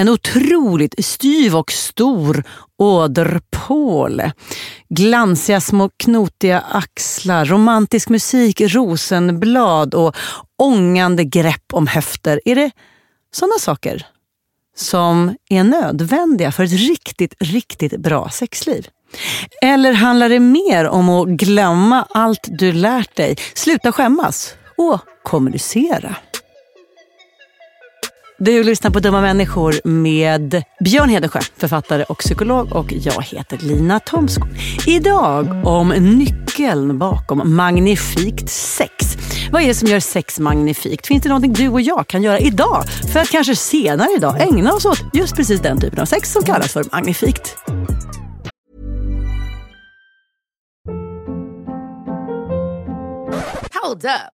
[0.00, 2.44] En otroligt styv och stor
[2.78, 4.32] åderpåle.
[4.88, 10.16] Glansiga små knotiga axlar, romantisk musik, rosenblad och
[10.58, 12.40] ångande grepp om höfter.
[12.44, 12.70] Är det
[13.34, 14.06] sådana saker
[14.76, 18.88] som är nödvändiga för ett riktigt, riktigt bra sexliv?
[19.62, 26.16] Eller handlar det mer om att glömma allt du lärt dig, sluta skämmas och kommunicera?
[28.42, 34.00] Du lyssnar på Dumma människor med Björn Hedensjö, författare och psykolog och jag heter Lina
[34.00, 34.48] Thomskog.
[34.86, 39.16] Idag om nyckeln bakom magnifikt sex.
[39.52, 41.06] Vad är det som gör sex magnifikt?
[41.06, 44.72] Finns det någonting du och jag kan göra idag för att kanske senare idag ägna
[44.72, 47.56] oss åt just precis den typen av sex som kallas för magnifikt?
[53.82, 54.39] Hold up.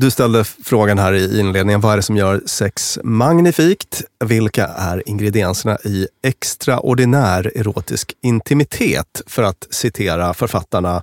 [0.00, 4.02] Du ställde frågan här i inledningen, vad är det som gör sex magnifikt?
[4.24, 9.22] Vilka är ingredienserna i extraordinär erotisk intimitet?
[9.26, 11.02] För att citera författarna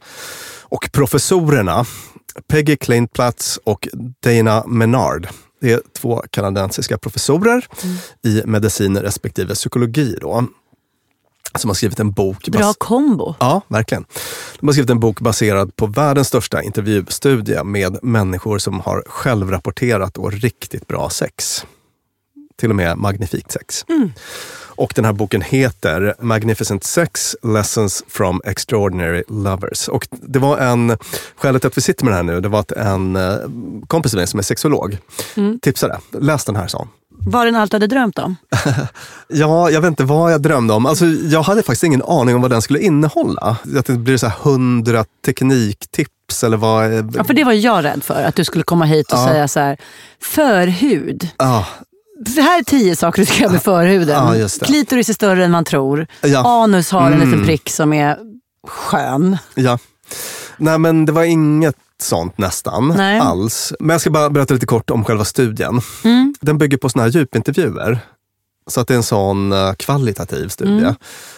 [0.62, 1.86] och professorerna
[2.48, 3.88] Peggy Klintplatz och
[4.24, 5.28] Dana Menard.
[5.62, 7.98] Det är två kanadensiska professorer Mm.
[8.24, 10.18] i medicin respektive psykologi.
[10.22, 10.48] Då,
[11.60, 12.48] som har skrivit en bok.
[12.48, 13.36] Bra kombo.
[13.40, 14.06] Ja, verkligen.
[14.60, 20.18] De har skrivit en bok baserad på världens största intervjustudie med människor som har självrapporterat
[20.18, 21.66] och riktigt bra sex.
[22.58, 23.86] Till och med magnifikt sex.
[24.78, 29.88] Och den här boken heter Magnificent Sex Lessons from Extraordinary Lovers.
[29.88, 30.98] Och det var en,
[31.36, 33.36] skälet till att vi sitter med det här nu, det var att en eh,
[33.88, 34.98] kompis till mig som är sexolog
[35.62, 36.00] tipsade.
[36.12, 36.88] Läs den här, sa hon.
[37.26, 38.36] Var den allt du hade drömt om?
[39.28, 40.86] Ja, jag vet inte vad jag drömde om.
[40.86, 43.58] Alltså, jag hade faktiskt ingen aning om vad den skulle innehålla.
[43.78, 46.94] Att det blir så här hundra tekniktips eller vad...
[47.16, 48.24] Ja, för det var jag rädd för.
[48.24, 49.28] Att du skulle komma hit och Ja.
[49.28, 49.78] säga så här,
[50.22, 51.30] förhud.
[51.38, 51.66] Ja,
[52.26, 54.16] Det här är tio saker du ska göra med förhuden.
[54.16, 54.66] Ja, just det.
[54.66, 56.08] Klitoris är större än man tror.
[56.22, 56.64] Ja.
[56.64, 57.30] Anus har en Mm.
[57.32, 58.18] liten prick som är
[58.68, 59.38] skön.
[59.56, 59.78] ja.
[60.58, 63.20] Nej, men det var inget sånt nästan Nej.
[63.20, 63.74] alls.
[63.80, 65.82] Men jag ska bara berätta lite kort om själva studien.
[66.04, 66.36] Mm.
[66.42, 68.00] Den bygger på såna här djupintervjuer.
[68.68, 70.84] Så att det är en sån eh, kvalitativ studie.
[70.84, 70.96] Mm.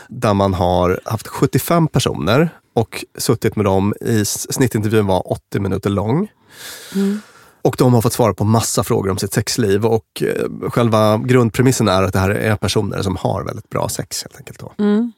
[0.10, 5.90] Där man har haft 75 personer och suttit med dem i snittintervjun var 80 minuter
[5.90, 6.28] lång.
[6.96, 7.22] Mm.
[7.62, 11.88] Och de har fått svara på massa frågor om sitt sexliv och eh, själva grundpremissen
[11.88, 14.60] är att det här är personer som har väldigt bra sex helt enkelt.
[14.60, 14.74] Då.
[14.80, 15.12] Mm.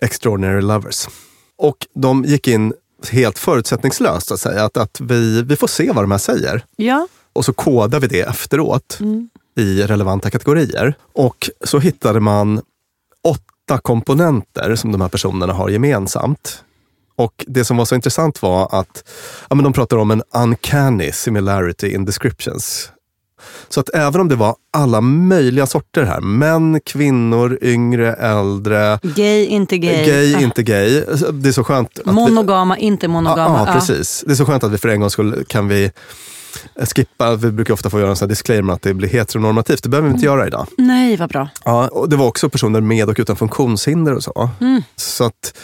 [0.00, 1.08] Extraordinary lovers.
[1.58, 2.72] Och de gick in
[3.08, 6.64] helt förutsättningslöst att säga att, att vi, vi får se vad de här säger.
[6.76, 7.08] Ja.
[7.32, 8.98] Och så kodar vi det efteråt
[9.56, 10.94] i relevanta kategorier.
[11.12, 12.60] Och så hittade man
[13.24, 16.64] åtta komponenter som de här personerna har gemensamt.
[17.16, 19.04] Och det som var så intressant var att
[19.48, 22.92] ja, men de pratar om en uncanny similarity in descriptions.
[23.68, 29.46] Så att även om det var alla möjliga sorter här, män, kvinnor, yngre, äldre, Gay,
[29.46, 30.04] inte gay.
[30.06, 30.40] gay, Ah.
[30.40, 31.04] inte gay.
[31.32, 31.98] Det är så skönt.
[31.98, 33.58] att vi- Monogama, inte monogama.
[33.58, 33.72] Ja, Ja.
[33.72, 34.24] precis.
[34.26, 35.90] Det är så skönt att vi för en gång skulle kan vi
[36.96, 39.82] skippa, vi brukar ofta få göra en sån disclaimer att det blir heteronormativt.
[39.82, 40.66] Det behöver vi inte göra idag.
[40.78, 41.48] Nej, vad bra.
[41.64, 44.50] Ja, och det var också personer med och utan funktionshinder och så.
[44.96, 45.54] Så att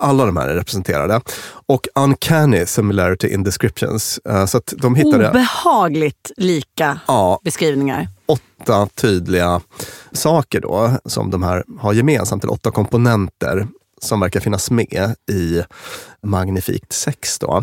[0.00, 1.20] alla de här är representerade.
[1.66, 4.20] Och uncanny similarity in descriptions.
[4.28, 8.08] Eh, Så att de hittade Obehagligt lika ja, beskrivningar.
[8.26, 9.60] åtta tydliga
[10.12, 13.66] saker då som de här har gemensamt, eller åtta komponenter
[14.02, 15.62] som verkar finnas med i
[16.22, 17.38] Magnifikt 6.
[17.38, 17.62] Då.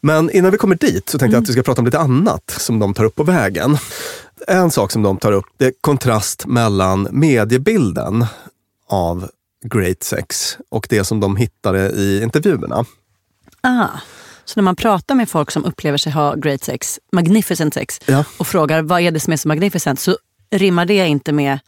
[0.00, 2.54] Men innan vi kommer dit så tänkte jag att vi ska prata om lite annat
[2.58, 3.78] som de tar upp på vägen.
[4.48, 8.26] En sak som de tar upp det är kontrast mellan mediebilden
[8.88, 9.28] av
[9.64, 12.84] Great Sex och det som de hittade i intervjuerna.
[13.60, 13.86] Ah.
[14.44, 18.24] Så när man pratar med folk som upplever sig ha great sex, magnificent sex, Ja.
[18.38, 20.16] och frågar vad är det som är så magnificent, så
[20.50, 21.58] rimmar det inte med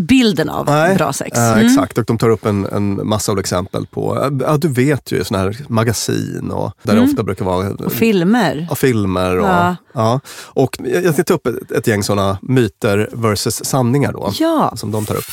[0.00, 0.64] bilden av
[0.96, 1.38] bra sex.
[1.38, 1.66] Mm.
[1.66, 5.24] exakt, och de tar upp en, en massa olika exempel på, ja, du vet ju
[5.24, 7.76] såna här magasin och där det ofta brukar vara Mm.
[7.76, 8.66] Och filmer.
[8.70, 9.38] och filmer.
[9.38, 9.76] Och, ja.
[9.92, 10.20] Ja.
[10.36, 14.72] och jag jag ska ta upp ett, ett gäng sådana myter versus sanningar då, Ja.
[14.76, 15.24] som de tar upp.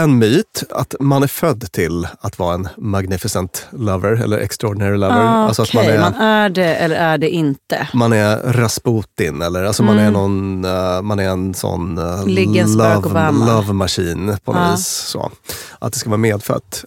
[0.00, 5.16] En myt att man är född till att vara en magnificent lover eller extraordinary lover.
[5.24, 7.88] Ah, alltså att man är, man är det eller är det inte.
[7.94, 13.30] man är Rasputin eller alltså man, är någon, eh, man är en sån uh, love,
[13.32, 14.70] love machine på något Ja.
[14.70, 14.86] vis.
[14.88, 15.30] Så.
[15.78, 16.84] Att det ska vara medfött.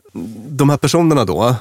[0.47, 1.55] De här personerna då,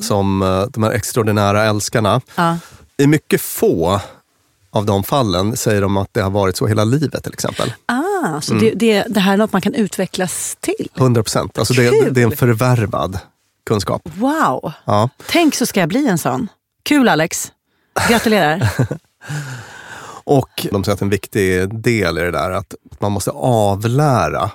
[0.00, 2.56] som eh, de här extraordinära älskarna, Ja.
[2.96, 4.00] i mycket få
[4.70, 7.72] av de fallen säger de att det har varit så hela livet till exempel.
[7.86, 8.02] Ah,
[8.40, 8.64] så Mm.
[8.64, 10.88] det, det, det här är något man kan utvecklas till?
[10.96, 11.58] 100 procent.
[11.58, 13.18] Alltså det, det är en förvärvad
[13.66, 14.02] kunskap.
[14.04, 14.72] Wow!
[14.84, 15.08] Ja.
[15.30, 16.48] Tänk så ska jag bli en sån.
[16.82, 17.52] Kul Alex!
[18.08, 18.68] Gratulerar!
[20.24, 24.50] Och de säger att en viktig del i det där är att man måste avlära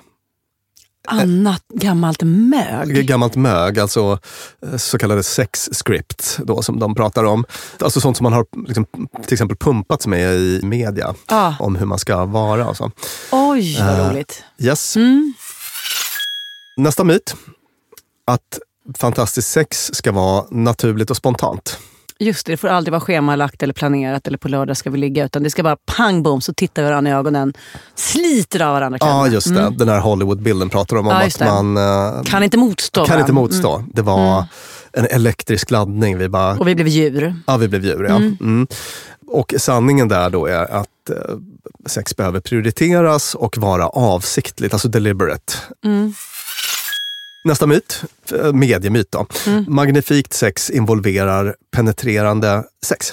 [1.10, 3.06] Annat gammalt mög.
[3.06, 4.18] gammalt mög, alltså
[4.66, 7.44] eh, så kallade sex script då, som de pratar om.
[7.80, 8.86] Alltså sånt som man har liksom,
[9.24, 11.52] till exempel pumpats med i media Ah.
[11.60, 12.68] om hur man ska vara.
[12.68, 12.90] Och så.
[13.32, 14.44] Oj, vad Eh, roligt.
[14.58, 14.96] Yes.
[14.96, 15.34] Mm.
[16.76, 17.34] Nästa myt.
[18.26, 18.58] Att
[18.98, 21.78] fantastiskt sex ska vara naturligt och spontant.
[22.20, 25.24] Just det, det får aldrig vara schemalagt eller planerat eller på lördag ska vi ligga.
[25.24, 27.54] Utan det ska bara pang bom så tittar vi varandra i ögonen.
[27.94, 29.34] Sliter av varandra Ja, kläderna.
[29.34, 29.70] just det.
[29.78, 31.12] Den här Hollywood-bilden pratar de om.
[31.12, 33.84] Ja, att man eh, Kan inte motstå kan inte motstå.
[33.92, 34.44] Det var
[34.92, 36.18] en elektrisk laddning.
[36.18, 37.34] Vi bara, Och vi blev djur.
[37.46, 38.04] ja, vi blev djur.
[38.08, 38.16] Ja.
[38.16, 38.66] Mm.
[39.26, 41.16] Och sanningen där då är att eh,
[41.86, 45.52] sex behöver prioriteras och vara avsiktligt, alltså deliberate.
[45.84, 46.14] Mm.
[47.48, 48.02] Nästa myt,
[48.32, 49.26] eh, mediemyt då.
[49.46, 49.64] Mm.
[49.68, 53.12] Magnifikt sex involverar penetrerande sex.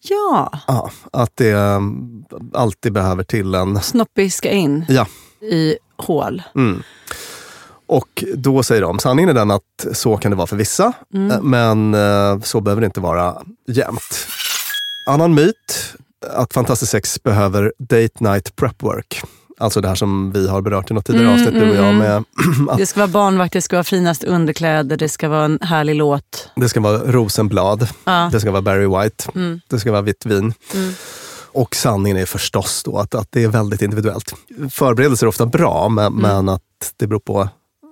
[0.00, 3.82] Ja, Ja, att det um, alltid behöver till en...
[3.82, 5.06] Snoppy ska in Ja.
[5.40, 6.42] i hål.
[6.54, 6.82] Mm.
[7.86, 11.42] Och då säger de, sanningen är den att så kan det vara för vissa, eh,
[11.42, 14.26] men eh, så behöver det inte vara jämt.
[15.08, 15.94] Annan myt,
[16.30, 19.22] att fantastiskt sex behöver date night prep work.
[19.58, 22.16] Alltså det här som vi har berört i något tidigare avsnitt, du och jag, med
[22.70, 25.94] att Det ska vara barnvakt, det ska vara finast underkläder, det ska vara en härlig
[25.94, 26.48] låt.
[26.56, 28.28] det ska vara rosenblad, Ja.
[28.32, 29.24] det ska vara Barry White,
[29.68, 30.54] det ska vara vitt vin.
[31.52, 34.34] Och sanningen är förstås då att, att det är väldigt individuellt.
[34.70, 36.62] Förberedelser är ofta bra, men, men att
[36.96, 37.48] det beror på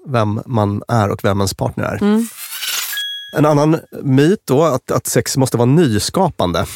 [0.09, 2.25] vem man är och vem ens partner är.
[3.37, 6.67] En annan myt då, att, att sex måste vara nyskapande.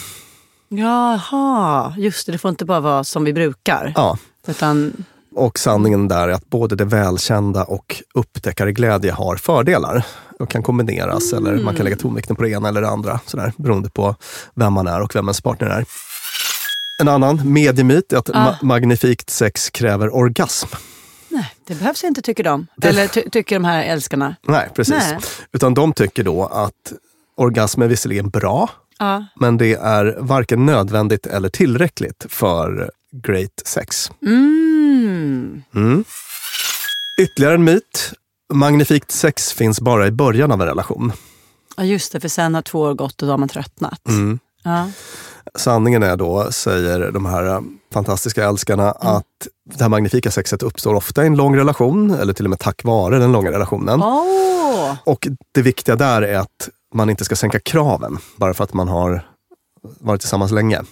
[0.69, 2.33] Jaha, just det.
[2.33, 3.93] Det får inte bara vara som vi brukar.
[3.97, 4.19] Ja.
[4.49, 4.93] Utan,
[5.35, 10.07] Och sanningen där är att både det välkända och upptäckarglädje har fördelar
[10.39, 13.53] och kan kombineras eller man kan lägga tonvikten på det ena eller det andra sådär,
[13.57, 14.15] beroende på
[14.55, 15.85] vem man är och vem ens partner är.
[17.01, 20.69] En annan mediemyt är att ma- magnifikt sex kräver orgasm.
[21.29, 22.67] nej, det behövs inte tycker de.
[22.83, 24.37] Eller ty- tycker de här älskarna.
[24.47, 24.95] Nej, precis.
[24.95, 25.19] Nej.
[25.53, 26.93] Utan de tycker då att
[27.37, 29.27] orgasm är visserligen bra, Ja.
[29.41, 34.11] men det är varken nödvändigt eller tillräckligt för great sex.
[34.27, 35.63] Mm.
[35.75, 36.05] Mm.
[37.21, 38.13] Ytterligare en myt.
[38.53, 41.13] Magnifikt sex finns bara i början av en relation.
[41.77, 42.21] ja, just det.
[42.21, 44.09] För sen har två år gått och då har man tröttnat.
[44.09, 44.39] Mm.
[44.63, 44.91] Ja.
[45.55, 47.61] Sanningen är då, säger de här eh,
[47.93, 49.25] fantastiska älskarna, att
[49.75, 52.85] det här magnifika sexet uppstår ofta i en lång relation, eller till och med tack
[52.85, 54.03] vare den långa relationen.
[54.03, 54.95] Åh!
[55.05, 58.89] Och det viktiga där är att man inte ska sänka kraven bara för att man
[58.89, 59.29] har
[59.83, 60.83] varit tillsammans länge.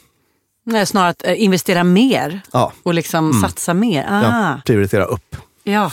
[0.67, 4.07] Nej, snarare att eh, investera mer Ja, och liksom satsa mer.
[4.11, 4.23] Ah.
[4.23, 5.37] ja prioritera upp.
[5.65, 5.93] Ja.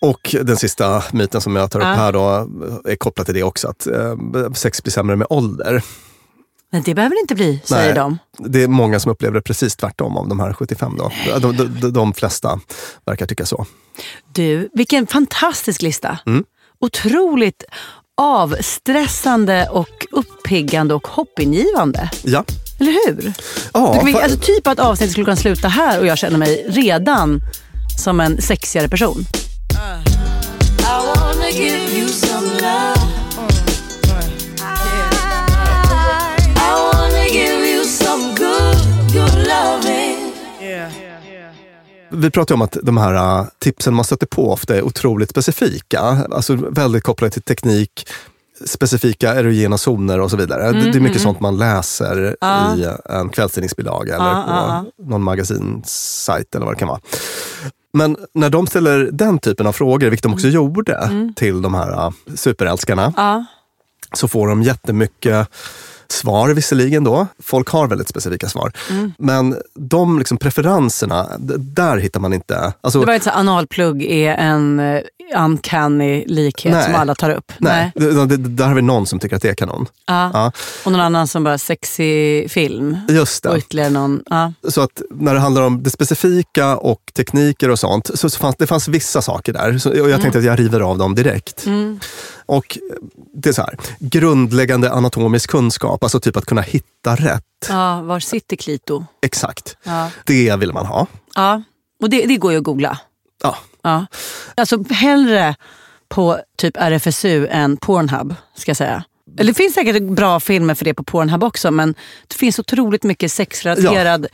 [0.00, 1.92] Och den sista myten som jag tar upp Ja.
[1.92, 2.48] här då
[2.84, 5.82] är kopplad till det också, att eh, sex blir sämre med ålder.
[6.72, 8.18] Men det behöver det inte bli, säger Nej, de.
[8.38, 10.96] Det är många som upplever det precis tvärtom av de här 75.
[10.98, 11.10] Då.
[11.40, 12.60] De, de, de, de flesta
[13.06, 13.66] verkar tycka så.
[14.32, 16.18] Du, vilken fantastisk lista.
[16.26, 16.44] Mm.
[16.80, 17.64] Otroligt
[18.16, 22.10] avstressande och uppiggande och hoppingivande.
[22.24, 22.44] Ja,
[22.80, 23.32] Eller hur?
[23.74, 26.66] ja vi, för- alltså, typ att avsnittet skulle kunna sluta här och jag känner mig
[26.68, 27.40] redan
[27.98, 29.24] som en sexigare person.
[42.10, 45.30] Vi pratar ju om att de här äh, tipsen man stöter på ofta är otroligt
[45.30, 46.00] specifika.
[46.00, 48.08] Alltså väldigt kopplade till teknik,
[48.66, 50.72] specifika erogena zoner och så vidare.
[50.72, 52.36] det, det är mycket sånt man läser
[52.78, 52.86] i
[53.18, 57.00] en kvällstidningsbilaga eller Ja, på ja, någon magasinsajt eller vad det kan vara.
[57.92, 61.90] Men när de ställer den typen av frågor, vilket de också gjorde till de här
[62.06, 63.44] äh, superälskarna, Ja.
[64.12, 65.48] så får de jättemycket
[66.12, 67.26] svar visserligen då.
[67.42, 68.72] Folk har väldigt specifika svar.
[68.90, 69.12] Mm.
[69.18, 71.26] Men de liksom preferenserna,
[71.58, 72.72] där hittar man inte...
[72.80, 75.00] Alltså, Det var inte så analplugg är en uh,
[75.36, 76.84] uncanny likhet Nej.
[76.84, 77.52] som alla tar upp.
[77.58, 79.86] nej, det, det, där har vi någon som tycker att det är kanon.
[80.06, 80.30] Ja.
[80.34, 80.52] Ja,
[80.84, 82.96] Och någon annan som bara sexy film.
[83.08, 83.58] just Och det.
[83.58, 84.22] ytterligare någon.
[84.30, 84.52] Ja.
[84.68, 88.56] Så att när det handlar om det specifika och tekniker och sånt, så, så fanns
[88.58, 89.78] det fanns vissa saker där.
[89.78, 91.66] Så, och jag tänkte att jag river av dem direkt.
[92.46, 92.78] Och
[93.34, 97.44] det är så här, grundläggande anatomisk kunskap, alltså typ att kunna hitta rätt.
[97.68, 99.04] ja, var sitter Klito?
[99.22, 99.76] Exakt.
[99.84, 100.10] Ja.
[100.26, 101.06] Det vill man ha.
[101.34, 101.62] Ja,
[102.02, 102.98] och det, det går ju att googla.
[103.42, 104.06] Ja, Ja.
[104.54, 105.54] Alltså hellre
[106.08, 109.04] på typ RFSU än Pornhub, ska jag säga.
[109.38, 111.94] Eller det finns säkert bra filmer för det på Pornhub också, men
[112.28, 114.26] det finns otroligt mycket sexrelaterad,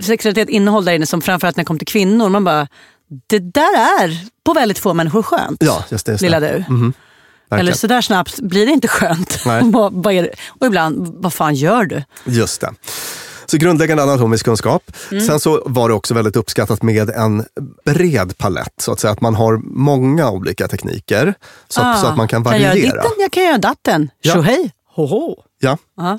[0.00, 2.68] sexrelaterat innehåll där inne som framförallt när det kommer till kvinnor, man bara,
[3.26, 5.62] det där är på väldigt få människor skönt.
[5.62, 6.12] ja just det.
[6.12, 6.64] Just Lilla det.
[6.68, 6.92] du.
[7.50, 7.60] Verkligen.
[7.60, 9.38] Eller sådär snabbt blir det inte skönt.
[9.46, 9.62] Nej.
[9.64, 10.30] Vad- vad är det?
[10.60, 12.02] och ibland, vad fan gör du?
[12.24, 12.70] Just det.
[13.48, 14.92] Så grundläggande anatomisk kunskap.
[15.10, 15.26] Mm.
[15.26, 17.44] Sen så var det också väldigt uppskattat med en
[17.84, 19.10] bred palett, så att säga.
[19.12, 21.34] Att man har många olika tekniker,
[21.68, 22.86] så att, så att man kan Ah, Kan jag variera.
[22.86, 24.10] göra ditten, jag kan göra datten.
[24.22, 24.32] Ja.
[24.34, 24.70] Tjohej!
[24.94, 25.36] Hoho!
[25.58, 25.78] Ja.
[25.96, 26.18] Ja.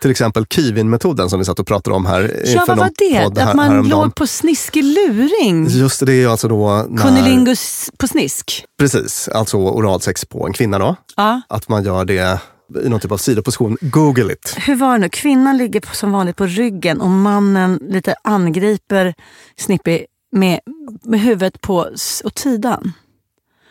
[0.00, 3.22] Till exempel Kivin-metoden som vi satt och pratade om här Ja, vad var det?
[3.24, 4.02] podd Att här- man häromdagen.
[4.04, 5.66] låg på sniskig luring?
[5.68, 8.64] Just det, det är ju alltså då när, på snisk?
[8.78, 10.96] Precis, alltså oralsex på en kvinna då.
[11.16, 11.40] Ja.
[11.48, 12.38] Att man gör det
[12.84, 13.76] i någon typ av sidoposition.
[13.80, 14.54] Google it.
[14.58, 15.08] Hur var det nu?
[15.08, 19.14] Kvinnan ligger på, som vanligt på ryggen och mannen lite angriper
[19.58, 20.00] Snippy
[20.32, 20.60] med,
[21.04, 21.86] med huvudet på
[22.24, 22.92] åt sidan.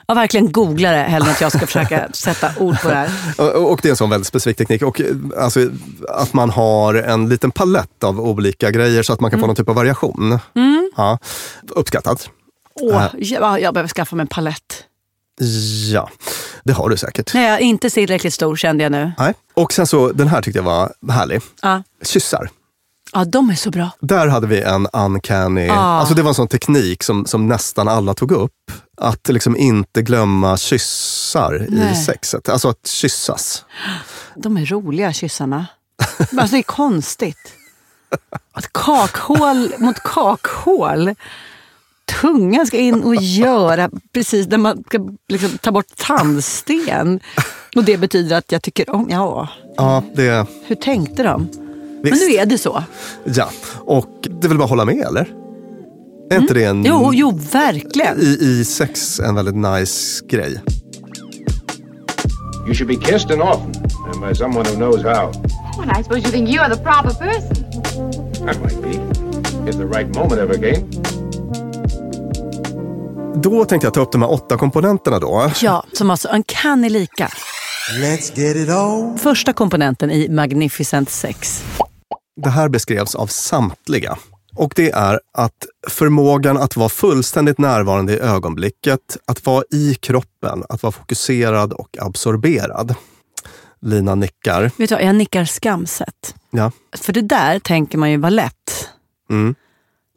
[0.07, 3.09] Ja, verkligen googla det hellre än att jag ska försöka sätta ord på det här.
[3.37, 4.81] Och och det är en sån väldigt specifik teknik.
[4.81, 5.69] Och eh, alltså,
[6.09, 9.43] att man har en liten palett av olika grejer så att man kan Mm.
[9.43, 10.39] få någon typ av variation.
[10.97, 11.19] Ja,
[11.69, 12.29] uppskattat.
[12.81, 14.83] Åh, ja, jag behöver skaffa mig en palett.
[15.91, 16.09] Ja,
[16.63, 17.33] det har du säkert.
[17.33, 19.11] Nej, jag inte tillräckligt stor kände jag nu.
[19.17, 19.33] Nej.
[19.53, 21.41] Och sen så, den här tyckte jag var härlig.
[21.61, 22.49] Ja, Kyssar.
[23.13, 23.89] ja de är så bra.
[23.99, 28.13] Där hade vi en uncanny, alltså det var en sån teknik som, som nästan alla
[28.13, 28.51] tog upp.
[29.01, 31.95] Att liksom inte glömma kyssar i Nej.
[31.95, 32.49] sexet.
[32.49, 33.65] Alltså att kyssas.
[34.35, 35.65] De är roliga kyssarna.
[36.19, 37.53] Alltså det är konstigt.
[38.51, 41.15] Att kakhål mot kakhål.
[42.21, 47.19] Tungan ska in och göra precis när man ska liksom ta bort tandsten.
[47.75, 51.47] Och det betyder att jag tycker om, ja, Ja, det, hur tänkte de?
[52.01, 52.27] Men visst.
[52.29, 52.83] nu är det så.
[53.23, 53.49] Ja,
[53.79, 55.33] och det väl bara att hålla med eller?
[56.29, 56.85] Är inte det en, Mm.
[56.85, 58.19] Jo, jo, verkligen.
[58.19, 60.61] i, i sex en väldigt nice grej?
[62.65, 65.31] You should be kissed and often, and by someone who knows how.
[65.77, 67.63] Well, I suppose you think you're the proper person.
[68.45, 70.83] That might be, if the right moment ever came.
[73.41, 75.51] Då tänkte jag ta upp de här åtta komponenterna då.
[75.61, 76.27] Ja, som alltså
[76.85, 77.29] är lika.
[78.01, 79.17] Let's get it on.
[79.17, 81.63] Första komponenten i Magnificent Sex.
[82.43, 84.17] Det här beskrevs av samtliga.
[84.57, 90.63] Och det är att förmågan att vara fullständigt närvarande i ögonblicket, att vara i kroppen,
[90.69, 92.95] att vara fokuserad och absorberad.
[93.81, 94.71] Lina nickar.
[94.77, 96.35] Vet du jag nickar skamset.
[96.49, 96.71] Ja.
[96.97, 98.89] För det där tänker man ju var lätt.
[99.29, 99.55] Mm.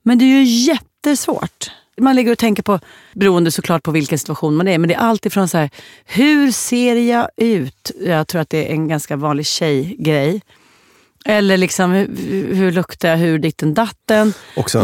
[0.02, 1.70] Men det är ju jättesvårt.
[2.00, 2.80] Man ligger och tänker på,
[3.14, 5.70] beroende såklart på vilken situation man är, men det är alltifrån så här,
[6.04, 7.90] hur ser jag ut?
[8.00, 10.42] Jag tror att det är en ganska vanlig tjejgrej.
[11.24, 14.32] Eller liksom, hur, hur luktar jag, hur ditten datten.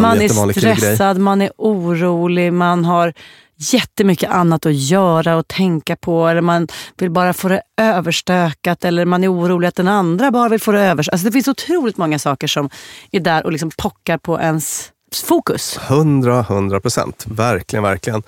[0.01, 3.13] Man är stressad, man är orolig, man har
[3.59, 6.29] jättemycket annat att göra och tänka på.
[6.29, 8.85] Eller man vill bara få det överstökat.
[8.85, 11.15] Eller man är orolig att den andra bara vill få det överstökat.
[11.15, 12.71] Alltså det finns otroligt många saker som
[13.13, 14.93] är där och liksom pockar på ens
[15.25, 15.79] fokus.
[15.89, 17.25] Hundra, hundra procent.
[17.29, 18.23] Verkligen, verkligen.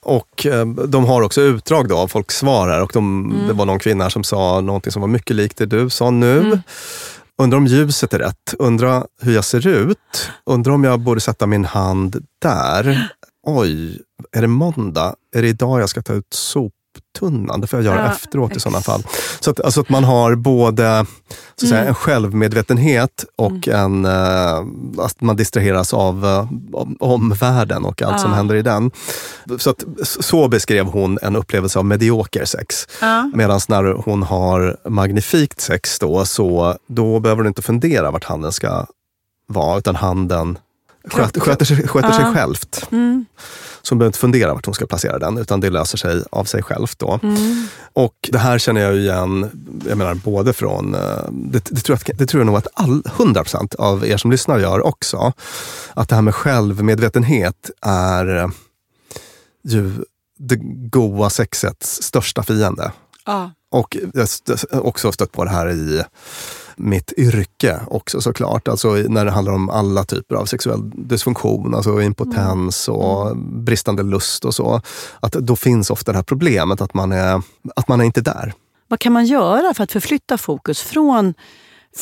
[0.00, 2.82] Och eh, de har också utdrag då av folks svar här.
[2.82, 5.90] Och de, Det var någon kvinna som sa någonting som var mycket likt det du
[5.90, 6.60] sa nu.
[7.40, 8.54] Undrar om ljuset är rätt.
[8.58, 10.30] Undrar hur jag ser ut.
[10.46, 13.12] Undrar om jag borde sätta min hand där.
[13.46, 14.00] Oj,
[14.32, 15.14] är det måndag?
[15.36, 16.72] Är det idag jag ska ta ut sop?
[17.60, 19.02] Det får jag göra Ja, efteråt i sådana fall.
[19.40, 21.06] Så att, alltså att man har både
[21.56, 24.58] så att säga, en självmedvetenhet och en, eh,
[24.98, 28.36] att man distraheras av eh, om- omvärlden och allt som Ja.
[28.36, 28.90] händer i den.
[29.58, 32.86] Så, att, så beskrev hon en upplevelse av medioker sex.
[33.34, 38.52] Medan när hon har magnifikt sex då, så då behöver hon inte fundera vart handen
[38.52, 38.86] ska
[39.46, 40.58] vara, utan handen
[41.04, 42.86] sköter, sköter, sig, sköter sig självt.
[43.82, 46.44] Så hon behöver inte fundera vart hon ska placera den, utan det löser sig av
[46.44, 46.98] sig självt.
[46.98, 47.20] Då.
[47.92, 49.50] Och det här känner jag igen,
[49.88, 53.02] jag menar både från, eh, det, det, tror jag, det tror jag nog att all,
[53.02, 55.32] 100% av er som lyssnar gör också.
[55.94, 58.50] Att det här med självmedvetenhet är
[59.62, 59.92] ju
[60.38, 60.56] det
[60.90, 62.92] goa sexets största fiende.
[63.26, 63.50] Ja.
[63.70, 64.28] Och jag
[64.72, 66.04] har också stött på det här i
[66.80, 68.68] mitt yrke också såklart.
[68.68, 74.44] Alltså när det handlar om alla typer av sexuell dysfunktion, alltså impotens och bristande lust
[74.44, 74.80] och så.
[75.20, 77.42] Att då finns ofta det här problemet att man är,
[77.76, 78.52] att man är inte där.
[78.88, 81.34] Vad kan man göra för att förflytta fokus från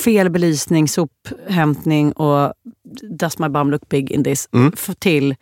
[0.04, 2.52] fel belysning, sophämtning och
[3.18, 4.72] does my bum look big in this Mm.
[4.98, 5.34] till,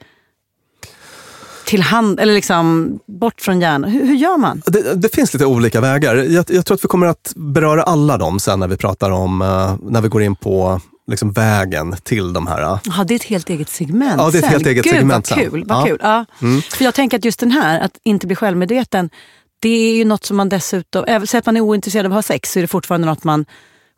[1.67, 3.91] till hand, eller liksom bort från hjärnan.
[3.91, 4.63] Hur, hur gör man?
[4.67, 6.17] Det, det finns lite olika vägar.
[6.17, 9.43] Jag, jag tror att vi kommer att beröra alla dem sen när vi pratar om,
[9.43, 12.63] eh, när vi går in på liksom vägen till de här.
[12.63, 14.53] eh, Ja, det är ett helt eget segment Ja, det är ett sen.
[14.53, 15.51] helt eget Gud, segment vad sen.
[15.51, 15.65] kul.
[15.67, 15.87] Vad Ja.
[15.87, 15.99] kul.
[16.03, 16.25] Ja.
[16.71, 19.11] För jag tänker att just den här, att inte bli självmedveten,
[19.61, 22.23] det är ju något som man dessutom, även att man är ointresserad av att ha
[22.23, 23.45] sex, så är det fortfarande något man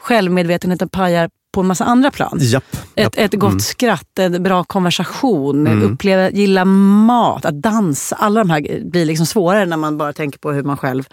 [0.01, 2.39] självmedvetenheten pajar på en massa andra plan.
[2.41, 2.65] Japp.
[2.97, 3.15] japp.
[3.15, 8.17] Ett, ett gott skratt, en bra konversation, uppleva, gilla mat, att dansa.
[8.17, 11.05] Alla de här blir liksom svårare när man bara tänker på hur man själv...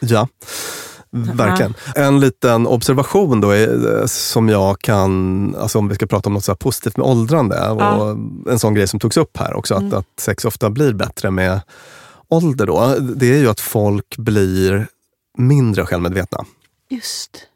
[0.00, 0.28] Ja,
[1.10, 1.74] verkligen.
[1.94, 6.34] En liten observation då är, eh, som jag kan, alltså om vi ska prata om
[6.34, 7.68] något så positivt med åldrande.
[7.68, 8.10] Och
[8.52, 11.60] En sån grej som togs upp här också, att, att sex ofta blir bättre med
[12.28, 12.66] ålder.
[12.66, 14.86] Då, det är ju att folk blir
[15.38, 16.44] mindre självmedvetna.
[16.90, 17.46] Just.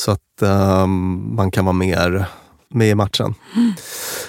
[0.00, 2.24] Så att ehm, man kan vara mer
[2.74, 3.34] med i matchen.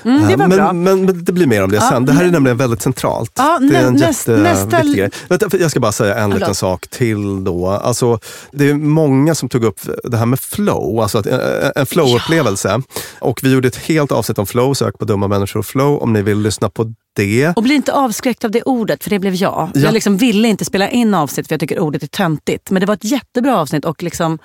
[0.03, 0.73] Mm, det var men, bra.
[0.73, 2.05] Men, men det blir mer om det Ja, sen.
[2.05, 3.31] Det här är nämligen väldigt centralt.
[3.35, 5.61] Ja, det är en näst- jätteviktig nästa- grej.
[5.61, 7.67] Jag ska bara säga en liten sak till då.
[7.67, 8.19] Alltså,
[8.51, 11.37] det är många som tog upp det här med flow, alltså att, eh,
[11.75, 12.83] en flow-upplevelse.
[13.19, 16.13] Och vi gjorde ett helt avsnitt om flow, sök på Dumma människor och flow om
[16.13, 17.53] ni vill lyssna på det.
[17.55, 19.69] Och bli inte avskräckt av det ordet, för det blev jag.
[19.73, 19.81] Ja.
[19.81, 22.71] Jag liksom ville inte spela in avsnitt för jag tycker ordet är töntigt.
[22.71, 24.39] Men det var ett jättebra avsnitt och liksom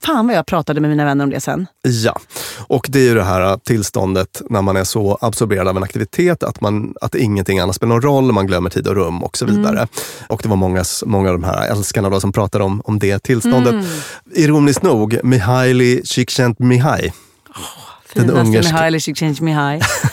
[0.00, 1.66] fan vad jag pratade med mina vänner om det sen.
[1.82, 2.18] Ja,
[2.58, 6.42] och det är ju det här tillståndet när man är så absorberad av en aktivitet
[6.42, 9.46] att, man, att ingenting annat spelar någon roll, man glömmer tid och rum och så
[9.46, 9.78] vidare.
[9.78, 9.88] Mm.
[10.28, 13.18] Och det var många, många av de här älskarna då som pratade om, om det
[13.18, 13.72] tillståndet.
[13.72, 13.86] Mm.
[14.34, 17.12] Ironiskt nog, Mihaili Csikszentmihalyi
[18.16, 18.90] den ungerska,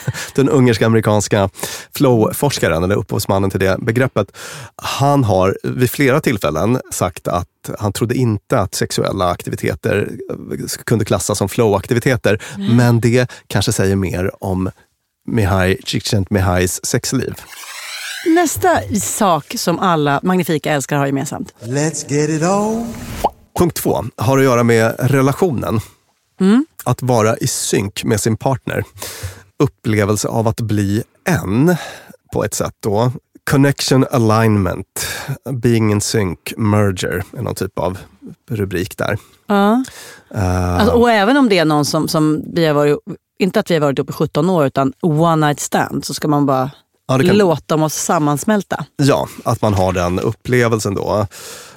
[0.34, 1.48] den ungerska amerikanska
[1.96, 4.36] flow-forskaren, eller upphovsmannen till det begreppet,
[4.76, 10.10] han har vid flera tillfällen sagt att han trodde inte att sexuella aktiviteter
[10.84, 12.42] kunde klassas som flow-aktiviteter.
[12.56, 12.76] Mm.
[12.76, 14.70] Men det kanske säger mer om
[15.26, 17.34] Mihai Csikszentmihalys sexliv.
[18.26, 21.54] Nästa sak som alla magnifika älskare har gemensamt.
[21.60, 22.94] Let's get it on.
[23.58, 25.80] Punkt två har att göra med relationen.
[26.40, 26.66] Mm.
[26.84, 28.84] Att vara i synk med sin partner.
[29.58, 31.76] Upplevelse av att bli en
[32.32, 32.74] på ett sätt.
[32.80, 33.12] då.
[33.50, 35.06] Connection alignment,
[35.52, 37.98] being in sync, merger är någon typ av
[38.50, 39.18] rubrik där.
[39.46, 39.84] Ja.
[40.34, 42.98] Uh, alltså, och även om det är någon som, som vi har varit,
[43.38, 46.28] inte att vi har varit uppe i 17 år, utan one night stand, så ska
[46.28, 46.70] man bara
[47.06, 47.36] ja, kan...
[47.36, 48.84] låta dem sammansmälta.
[48.96, 51.26] Ja, att man har den upplevelsen då.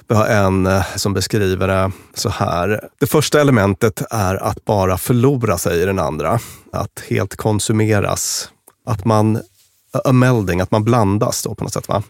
[0.08, 2.88] Vi har en eh, som beskriver det så här.
[2.98, 6.38] Det första elementet är att bara förlora sig i den andra.
[6.72, 8.50] Att helt konsumeras.
[8.86, 9.42] Att man,
[10.04, 11.88] a melding, att man blandas då på något sätt.
[11.88, 12.02] Va?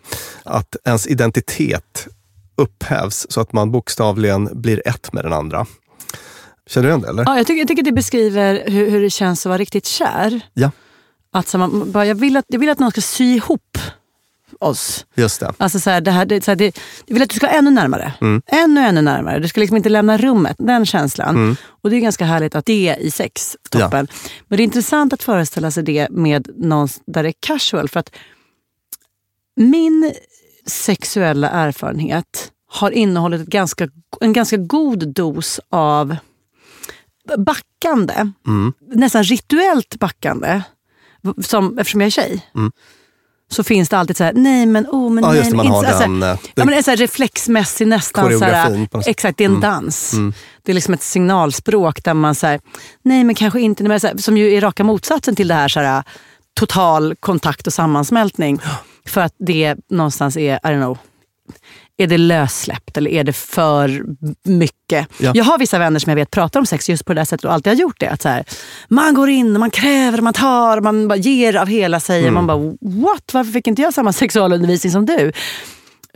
[0.45, 2.09] Att ens identitet
[2.57, 5.67] upphävs så att man bokstavligen blir ett med den andra.
[6.67, 7.09] Känner du igen det?
[7.09, 7.25] Eller?
[7.27, 10.41] Ja, jag tycker, jag tycker det beskriver hur, hur det känns att vara riktigt kär.
[10.55, 10.71] Ja.
[11.33, 13.79] Att så man, bara, jag, vill att, jag vill att någon ska sy ihop
[14.59, 15.07] oss.
[15.15, 15.53] Just det.
[15.59, 17.71] Alltså så här, det här, det, så här, det, jag vill att du ska ännu
[17.71, 18.13] närmare.
[18.21, 18.43] Mm.
[18.47, 19.39] Ännu, ännu närmare.
[19.39, 20.57] Du ska liksom inte lämna rummet.
[20.59, 21.37] Den känslan.
[21.37, 21.57] Mm.
[21.67, 24.07] Och det är ganska härligt att det är i sex, toppen.
[24.11, 24.19] Ja.
[24.49, 27.89] Men det är intressant att föreställa sig det med någon där det är casual.
[27.89, 28.11] För att
[29.57, 30.13] min
[30.67, 33.89] sexuella erfarenhet har innehållit ett ganska,
[34.21, 36.17] en ganska god dos av
[37.39, 38.15] backande.
[38.47, 38.73] Mm.
[38.95, 40.63] Nästan rituellt backande.
[41.43, 42.47] Som, eftersom jag är tjej.
[42.55, 42.73] Mm
[43.51, 45.39] så finns det alltid så här, nej men oh men ja, nej.
[45.39, 48.39] Just det, man har alltså, den, alltså, ja, men är så här reflexmässig nästan.
[48.39, 49.61] Så här, exakt, det är en mm.
[49.61, 50.13] dans.
[50.13, 50.33] Mm.
[50.63, 52.61] Det är liksom ett signalspråk där man säger
[53.03, 53.85] nej men kanske inte.
[53.85, 56.03] Men så här, som ju är raka motsatsen till det här, så här
[56.55, 58.61] total kontakt och sammansmältning.
[59.07, 60.99] För att det någonstans är, I don't know,
[61.99, 64.05] är det lössläppt eller är det för
[64.43, 65.09] mycket?
[65.19, 65.33] Ja.
[65.35, 67.45] Jag har vissa vänner som jag vet pratar om sex just på det där sättet
[67.45, 68.11] och alltid har gjort det.
[68.11, 68.45] Att så här,
[68.89, 72.21] man går in, man kräver, man tar, man bara ger av hela sig.
[72.21, 72.35] Mm.
[72.35, 73.31] Man bara what?
[73.33, 75.33] Varför fick inte jag samma sexualundervisning som du?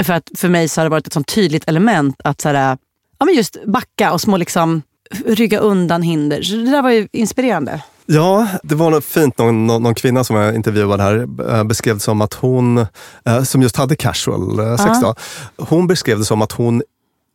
[0.03, 2.79] För att för mig så har det varit ett sånt tydligt element att så här,
[3.19, 4.83] ja, men just backa och små liksom,
[5.27, 6.43] rygga undan hinder.
[6.43, 7.83] Så det där var ju inspirerande.
[8.07, 9.39] Ja, det var något fint.
[9.39, 12.79] Någon, någon, kvinna som jag intervjuade här eh, beskrev det som att hon,
[13.27, 15.15] eh, som just hade casual uh sex, då,
[15.57, 16.83] hon beskrev det som att hon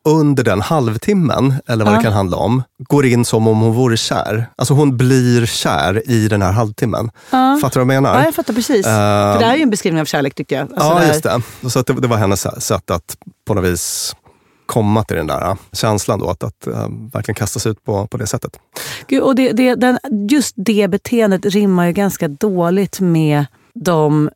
[0.07, 3.73] under den halvtimmen, eller vad uh det kan handla om, går in som om hon
[3.73, 4.49] vore kär.
[4.55, 7.05] Alltså hon blir kär i den här halvtimmen.
[7.05, 8.19] Uh Fattar du vad jag menar?
[8.19, 8.85] Ja, jag fattar precis.
[8.85, 10.63] Uh, För det här är ju en beskrivning av kärlek tycker jag.
[10.63, 11.69] Alltså ja, det just det.
[11.69, 14.15] Så det, det var hennes sätt att på något vis
[14.67, 18.27] komma till den där känslan då, att, att äh, verkligen kastas ut på, på det
[18.27, 18.59] sättet.
[19.07, 19.99] Gud, och det, det, den,
[20.29, 24.29] just det beteendet rimmar ju ganska dåligt med de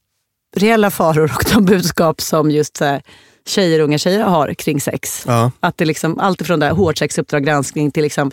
[0.55, 3.01] reella faror och de budskap som just så här,
[3.45, 5.23] tjejer och unga tjejer har kring sex.
[5.27, 5.51] Ja.
[5.59, 8.31] Att det liksom, allt ifrån hårt sex, Uppdrag granskning till liksom,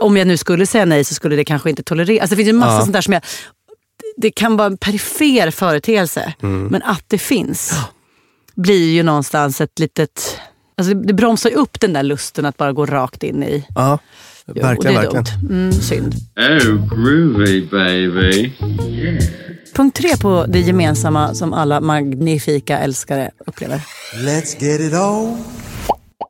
[0.00, 2.20] om jag nu skulle säga nej så skulle det kanske inte tolereras.
[2.20, 2.80] Alltså det finns ju massa ja.
[2.80, 3.22] sånt där som jag,
[4.16, 6.66] det kan vara en perifer företeelse, mm.
[6.66, 7.74] men att det finns
[8.54, 10.40] blir ju någonstans ett litet
[10.78, 13.66] Alltså det, det bromsar ju upp den där lusten att bara gå rakt in i.
[13.74, 13.98] Ja,
[14.46, 14.94] verkligen.
[14.94, 15.50] Jo, det är verkligen.
[15.50, 16.14] Mm, synd.
[16.36, 18.52] Oh, groovy baby.
[18.88, 19.24] Yeah.
[19.74, 23.82] Punkt tre på det gemensamma som alla magnifika älskare upplever.
[24.14, 25.44] Let's get it on.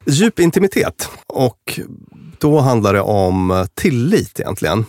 [0.06, 1.08] Djup intimitet.
[1.26, 1.80] Och
[2.38, 4.84] då handlar det om tillit egentligen.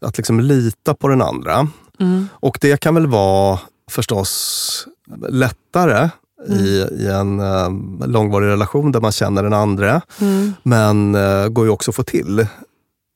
[0.00, 1.68] Att liksom lita på den andra.
[2.00, 2.28] Mm.
[2.32, 3.58] Och det kan väl vara
[3.90, 4.86] förstås
[5.28, 6.08] lättare
[6.48, 6.60] mm.
[6.60, 10.02] i, i, en um, långvarig relation där man känner den andra.
[10.20, 10.52] Mm.
[10.62, 12.46] Men uh, går ju också att få till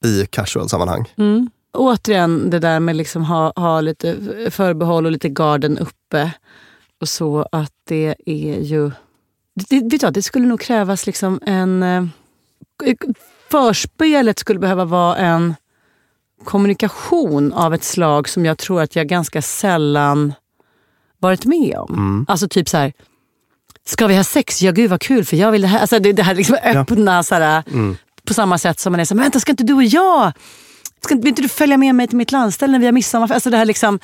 [0.04, 1.12] i casual-sammanhang.
[1.16, 1.50] Mm.
[1.72, 4.16] Återigen det där med liksom ha, ha lite
[4.50, 6.32] förbehåll och lite garden uppe.
[7.00, 8.90] Och så att det är ju...
[9.54, 11.82] Det, vet du, det skulle nog krävas liksom en...
[11.82, 12.06] Uh,
[13.50, 15.54] förspelet skulle behöva vara en
[16.44, 20.32] kommunikation av ett slag som jag tror att jag ganska sällan
[21.18, 21.94] varit med om.
[21.94, 22.26] Mm.
[22.28, 22.92] Alltså typ så här,
[23.88, 24.62] Ska vi ha sex?
[24.62, 25.80] Ja gud vad kul för jag vill det här.
[25.80, 27.22] Alltså det, det här liksom öppna ja.
[27.22, 27.96] såhär, mm.
[28.26, 30.32] på samma sätt som man är så vänta ska inte du och jag,
[31.04, 33.32] ska inte, vill inte du följa med mig till mitt landställe när vi har midsommar?
[33.32, 33.98] Alltså det här liksom,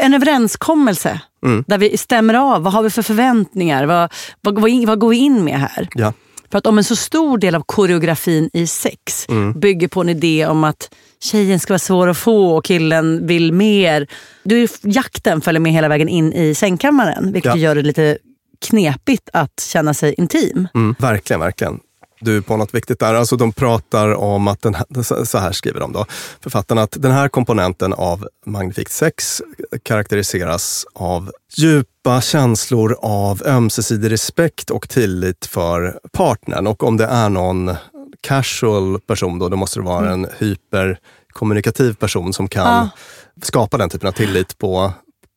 [0.00, 1.64] en överenskommelse mm.
[1.66, 2.62] där vi stämmer av.
[2.62, 3.86] Vad har vi för förväntningar?
[3.86, 5.88] Vad, vad, vad, vad går vi in med här?
[5.94, 6.12] Ja.
[6.50, 9.60] För att om en så stor del av koreografin i sex Mm.
[9.60, 13.52] bygger på en idé om att tjejen ska vara svår att få och killen vill
[13.52, 14.06] mer.
[14.44, 17.32] Ju jakten följer med hela vägen in i sängkammaren.
[17.32, 17.56] Vilket Ja.
[17.56, 18.18] gör det lite
[18.62, 20.68] knepigt att känna sig intim.
[20.74, 21.80] Mm, verkligen, verkligen.
[22.20, 23.14] Du på något viktigt där.
[23.14, 26.06] Alltså, de pratar om att, den här, så här skriver de då,
[26.40, 29.42] författarna, att den här komponenten av magnifikt sex
[29.82, 36.66] karaktäriseras av djupa känslor av ömsesidig respekt och tillit för partnern.
[36.66, 37.74] Och om det är någon
[38.20, 42.88] casual person då, då måste det vara en hyperkommunikativ person som kan Ja.
[43.42, 44.92] skapa den typen av tillit på,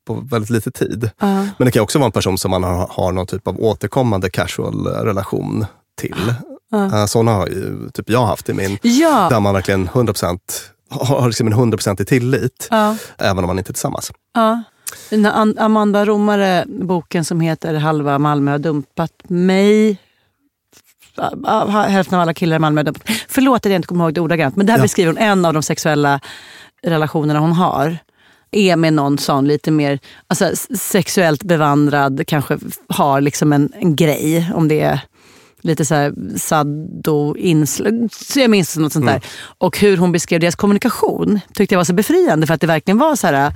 [0.06, 1.10] på väldigt lite tid.
[1.20, 1.28] Ja.
[1.58, 4.30] Men det kan också vara en person som man har, har någon typ av återkommande
[4.30, 5.66] casual relation
[6.02, 6.34] till.
[6.76, 9.28] Uh, sådana har ju typ jag haft i min, Ja.
[9.30, 10.40] där man verkligen 100%
[10.90, 12.96] har liksom en 100% i tillit, Ja.
[13.18, 14.12] även om man inte är tillsammans.
[15.34, 19.98] An- Amanda Romare, boken som heter Halva Malmö har dumpat mig.
[21.88, 23.22] Hälften av alla killar i Malmö har dumpat mig.
[23.30, 24.56] Förlåt att jag inte kommer ihåg det ordagrant.
[24.56, 24.82] Men där Ja.
[24.82, 26.20] beskriver hon en av de sexuella
[26.84, 27.98] relationerna hon har.
[28.52, 32.58] Är med någon sån lite mer alltså, sexuellt bevandrad, kanske
[32.90, 34.52] har liksom en, en grej.
[34.56, 35.00] Om det är
[35.62, 38.10] lite så här sado-inslag.
[38.12, 39.22] Så jag minns något sånt där.
[39.58, 42.48] Och hur hon beskrev deras kommunikation tyckte jag var så befriande.
[42.48, 43.54] För att det verkligen var så här,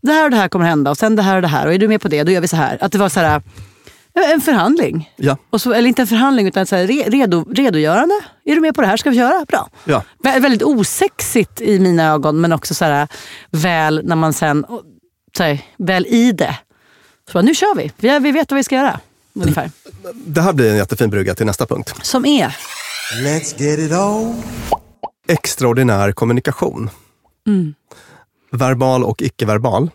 [0.00, 1.66] det här och det här kommer hända och sen det här och det här.
[1.66, 2.78] Och är du med på det, då gör vi så här.
[2.80, 3.42] Att det var så här,
[4.22, 5.12] en förhandling.
[5.16, 8.14] Ja, Och så, eller inte en förhandling, utan så här, re, redo, redogörande.
[8.44, 8.96] Är du med på det här?
[8.96, 9.44] Ska vi köra?
[9.48, 9.68] Bra.
[9.84, 10.02] ja.
[10.24, 13.08] Vä- Väldigt osexigt i mina ögon, men också så här,
[13.50, 14.64] väl när man sen,
[15.36, 16.58] så här, väl i det.
[17.28, 17.92] Så bara, nu kör vi.
[17.96, 18.18] vi.
[18.18, 19.00] Vi vet vad vi ska göra.
[19.34, 19.70] Ungefär.
[20.14, 21.94] Det här blir en jättefin brygga till nästa punkt.
[22.02, 22.56] Som är.
[23.24, 24.42] Let's get it on.
[25.28, 26.90] Extraordinär kommunikation.
[28.52, 29.90] Verbal och icke-verbal.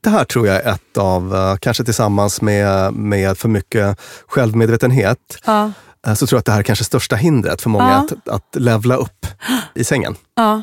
[0.00, 5.18] Det här tror jag är ett av, eh, kanske tillsammans med, med för mycket självmedvetenhet,
[5.44, 5.70] Ja.
[6.06, 8.16] eh, så tror jag att det här är kanske största hindret för många Ja.
[8.26, 9.26] att, att levla upp
[9.74, 10.16] i sängen.
[10.36, 10.62] Ja.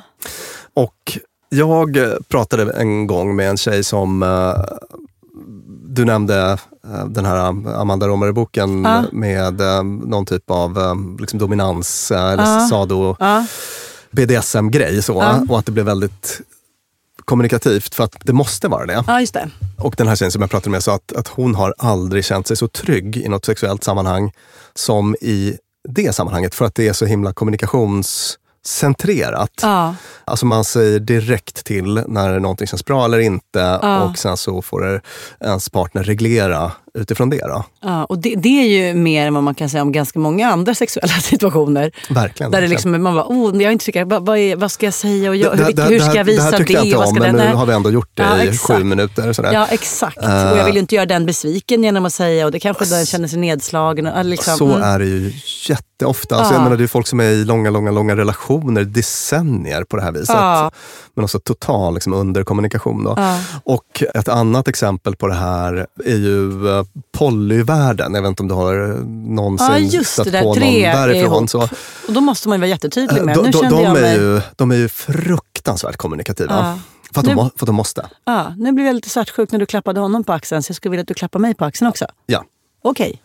[0.73, 1.17] Och
[1.49, 1.97] jag
[2.29, 4.63] pratade en gång med en tjej som eh,
[5.87, 6.57] du nämnde
[7.07, 7.37] den här
[7.81, 9.03] Amanda Romare-boken Ja.
[9.11, 9.61] med
[10.05, 10.77] någon typ av
[11.19, 12.67] liksom dominans eller Ja.
[12.69, 13.45] sado Ja.
[14.11, 15.01] BDSM-grej.
[15.01, 15.23] Så.
[15.49, 16.41] Och att det blev väldigt
[17.31, 19.03] kommunikativt för att det måste vara det.
[19.07, 19.49] ja, just det.
[19.77, 22.47] Och den här tjejen som jag pratade med sa att, att hon har aldrig känt
[22.47, 24.31] sig så trygg i något sexuellt sammanhang
[24.73, 25.57] som i
[25.89, 26.55] det sammanhanget.
[26.55, 29.51] För att det är så himla kommunikationscentrerat.
[29.61, 29.95] Ja.
[30.25, 34.03] Alltså man säger direkt till när någonting känns bra eller inte Ja.
[34.03, 35.01] och sen så får
[35.39, 37.47] ens partner reglera utifrån det.
[37.47, 37.63] Då.
[37.81, 40.51] Ja, och det, det är ju mer än vad man kan säga om ganska många
[40.51, 41.91] andra sexuella situationer.
[42.09, 42.51] Verkligen.
[42.51, 44.85] Där det liksom, man bara, oh, jag är inte säker, vad, vad, är, vad ska
[44.85, 46.57] jag säga och jag, Det- hur, det- hur ska här- jag visa Det här det?
[46.57, 48.79] tyckte jag inte om, men nu har vi ändå gjort det Ja, i exakt.
[48.79, 49.33] sju minuter.
[49.33, 49.53] Sådär.
[49.53, 50.17] Ja, exakt.
[50.23, 50.51] Eh.
[50.51, 53.05] och jag vill ju inte göra den besviken genom att säga och det kanske den
[53.05, 54.07] känner sig nedslagen.
[54.07, 54.81] Och, liksom, Så mm.
[54.81, 55.31] är det ju
[55.69, 56.35] jätteofta.
[56.35, 56.63] Alltså, jag Ja.
[56.63, 60.11] menar, det är folk som är i långa, långa, långa relationer, decennier på det här
[60.11, 60.29] viset.
[60.35, 60.71] Ja.
[61.15, 63.03] Men också total liksom, underkommunikation.
[63.03, 63.17] Då.
[63.63, 66.51] Och ett annat exempel på det här är ju
[67.11, 68.13] polyvärlden.
[68.13, 70.31] Jag vet inte om du har eh, någonsin Ja, just stött det.
[70.31, 71.47] Där, på tre någon är därifrån.
[71.47, 71.61] Så,
[72.07, 73.35] Och då måste man ju vara jättetydlig med.
[73.35, 74.15] de, Nu de, de, jag är mig...
[74.17, 76.53] ju, de är ju fruktansvärt kommunikativa.
[76.53, 76.79] Ja.
[77.13, 78.05] För, att de, Nu- må- för att de måste.
[78.25, 80.89] Ja, nu blev jag lite svartsjuk när du klappade honom på axeln, så jag skulle
[80.91, 82.05] vilja att du klappar mig på axeln också.
[82.25, 82.43] Ja.
[82.83, 83.21] Okej.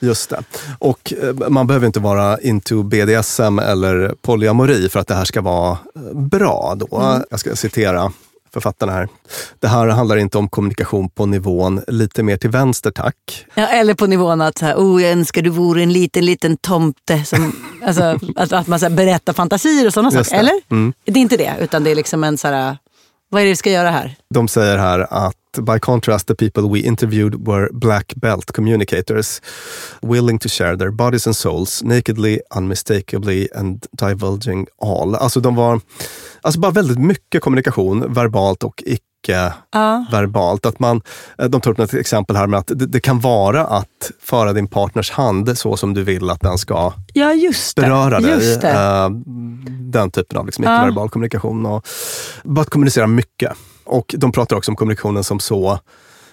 [0.00, 0.42] Just det.
[0.78, 5.40] Och eh, man behöver inte vara into BDSM eller polyamori för att det här ska
[5.40, 6.74] vara eh, bra.
[6.76, 7.22] Då.
[7.30, 8.12] Jag ska citera
[8.52, 9.08] författarna här.
[9.60, 13.46] Det här handlar inte om kommunikation på nivån lite mer till vänster tack.
[13.54, 16.56] Ja, eller på nivån att så här, oh, jag önskar du vore en liten, liten
[16.56, 17.24] tomte.
[17.24, 20.36] Som, alltså, att, att man så här, berättar fantasier och sådana saker.
[20.36, 20.60] Eller?
[20.70, 20.92] Mm.
[21.04, 22.76] Det är inte det, utan det är liksom en så här,
[23.30, 24.16] vad är det vi ska göra här?
[24.34, 29.40] De säger här att by contrast the people we interviewed were black belt communicators
[30.02, 35.14] willing to share their bodies and souls nakedly, unmistakably and divulging all.
[35.14, 35.80] Alltså de var
[36.42, 39.02] alltså bara väldigt mycket kommunikation, verbalt och icke
[39.72, 40.06] Ja.
[40.12, 40.66] verbalt.
[40.66, 41.00] Att man,
[41.38, 44.52] eh, de tar upp ett exempel här med att det, det kan vara att föra
[44.52, 47.82] din partners hand så som du vill att den ska Ja, just det.
[47.82, 48.30] beröra dig.
[48.30, 48.70] Just det.
[48.70, 49.08] Eh,
[49.80, 50.76] Den typen av liksom Ja.
[50.76, 51.66] icke-verbal kommunikation.
[51.66, 51.86] Och
[52.44, 53.52] bara att kommunicera mycket.
[53.84, 55.78] Och de pratar också om kommunikationen som så,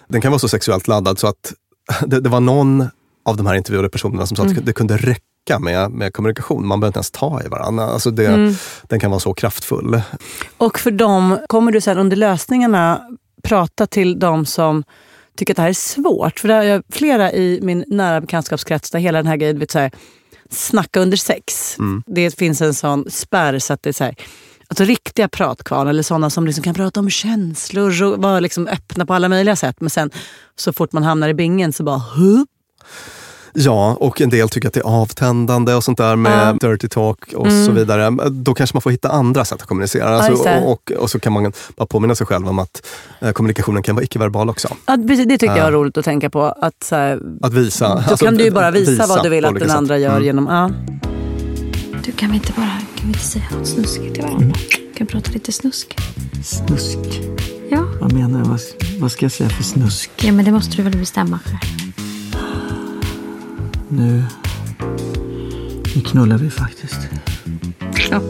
[0.08, 1.54] den kan vara så sexuellt laddad så att
[2.06, 2.88] det, det var någon
[3.26, 4.58] av de här intervjuade personerna som sa Mm.
[4.58, 5.22] att det kunde räcka
[5.60, 6.68] med, med kommunikation.
[6.68, 7.84] Man behöver inte ens ta i varandra.
[7.84, 8.54] Alltså det, Mm.
[8.84, 10.02] Den kan vara så kraftfull.
[10.58, 13.02] Och för dem, kommer du sen under lösningarna
[13.44, 14.84] prata till de som
[15.38, 16.40] tycker att det här är svårt?
[16.40, 19.72] För det har jag flera i min nära bekantskapskrets där hela den här grejen, vet,
[19.72, 19.92] så här,
[20.50, 21.76] snacka under sex.
[21.80, 22.04] Mm.
[22.08, 24.16] Det finns en sån spärr så att det är så här,
[24.68, 29.06] alltså riktiga pratkvarn eller sådana som liksom kan prata om känslor och vara liksom öppna
[29.06, 29.82] på alla möjliga sätt.
[29.82, 30.12] Men sen
[30.56, 32.50] så fort man hamnar i bingen så bara hup.
[33.58, 36.70] Ja, och en del tycker att det är avtändande och sånt där med Ja.
[36.70, 37.66] dirty talk och Mm.
[37.66, 38.30] så vidare.
[38.30, 40.20] Då kanske man får hitta andra sätt att kommunicera.
[40.22, 42.86] Alltså, och, och, och så kan man bara påminna sig själv om att
[43.22, 44.68] eh, kommunikationen kan vara icke-verbal också.
[44.86, 45.78] Ja, precis, det tycker jag är Ja.
[45.78, 46.44] roligt att tänka på.
[46.44, 47.88] Att, så här, Att visa.
[47.90, 49.78] då alltså, kan du ju bara visa, vad du vill att den sätt.
[49.78, 50.24] andra gör Mm.
[50.24, 50.48] genom...
[50.48, 50.70] Ja.
[52.04, 52.66] Du, kan vi inte bara
[52.96, 54.56] kan vi inte säga något snuskigt till varandra?
[54.98, 55.96] Kan vi prata lite snusk?
[56.44, 56.98] Snusk?
[57.70, 57.86] Ja.
[58.02, 58.50] Vad menar du?
[58.50, 58.60] Vad,
[59.00, 60.12] vad ska jag säga för snusk?
[60.16, 61.92] Ja, men det måste du väl bestämma själv.
[63.90, 64.24] Nu...
[65.96, 67.00] Nu knullar vi faktiskt.
[68.12, 68.22] Ja.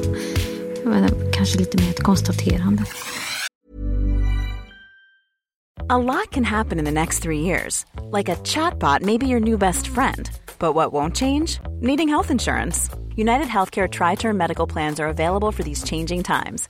[0.86, 1.10] Men
[1.46, 2.84] Kanske lite mer ett konstaterande.
[5.90, 7.86] A lot can happen in the next three years.
[8.12, 10.30] Like a chatbot may be your new best friend.
[10.60, 11.60] But what won't change?
[11.82, 12.90] Needing health insurance.
[13.16, 16.70] United Healthcare Tri Term Medical Plans are available for these changing times.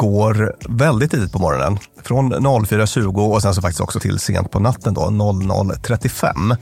[0.00, 1.78] går väldigt tidigt på morgonen.
[2.02, 6.34] Från 04.20 och sen så faktiskt också till sent på natten då, 00.35.
[6.36, 6.56] Mm.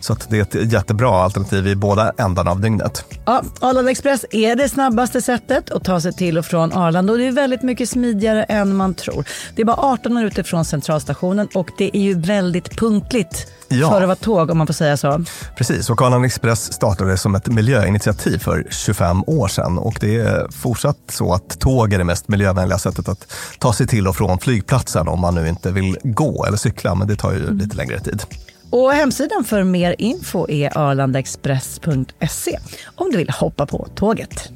[0.00, 3.04] Så det är ett jättebra alternativ i båda ändarna av dygnet.
[3.26, 7.18] Ja, Arlanda Express är det snabbaste sättet att ta sig till och från Arlanda och
[7.18, 9.24] det är väldigt mycket smidigare än man tror.
[9.56, 13.90] Det är bara 18 minuter från centralstationen och det är ju väldigt punktligt Ja.
[13.90, 15.24] för att vara tåg om man får säga så.
[15.56, 20.48] Precis, och Arlanda Express startade som ett miljöinitiativ för 25 år sedan och det är
[20.50, 24.38] fortsatt så att tåg är det mest miljövänliga sättet att ta sig till och från
[24.38, 28.00] flygplatsen om man nu inte vill gå eller cykla, men det tar ju lite längre
[28.00, 28.22] tid.
[28.70, 32.58] Och hemsidan för mer info är arlandaexpress.se
[32.96, 34.48] om du vill hoppa på tåget.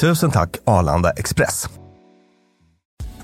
[0.00, 1.68] Tusen tack Arlanda Express.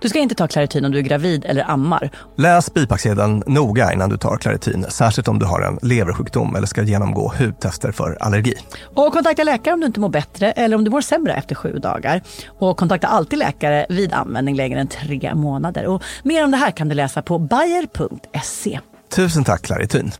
[0.00, 2.10] Du ska inte ta Clarityn om du är gravid eller ammar.
[2.36, 6.82] Läs bipacksedeln noga innan du tar Claritin, särskilt om du har en leversjukdom eller ska
[6.82, 8.54] genomgå hudtester för allergi.
[8.94, 11.78] Och kontakta läkare om du inte mår bättre eller om du mår sämre efter sju
[11.78, 12.22] dagar.
[12.58, 15.86] Och kontakta alltid läkare vid användning längre än tre månader.
[15.86, 18.80] Och mer om det här kan du läsa på bayer.se.
[19.14, 20.12] Tusen tack Claritin.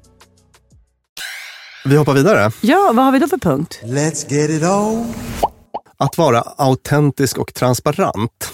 [1.84, 2.50] Vi hoppar vidare.
[2.61, 3.80] Ja, vad har vi då för punkt?
[3.82, 5.14] Let's get it on.
[5.96, 8.52] Att vara autentisk och transparent.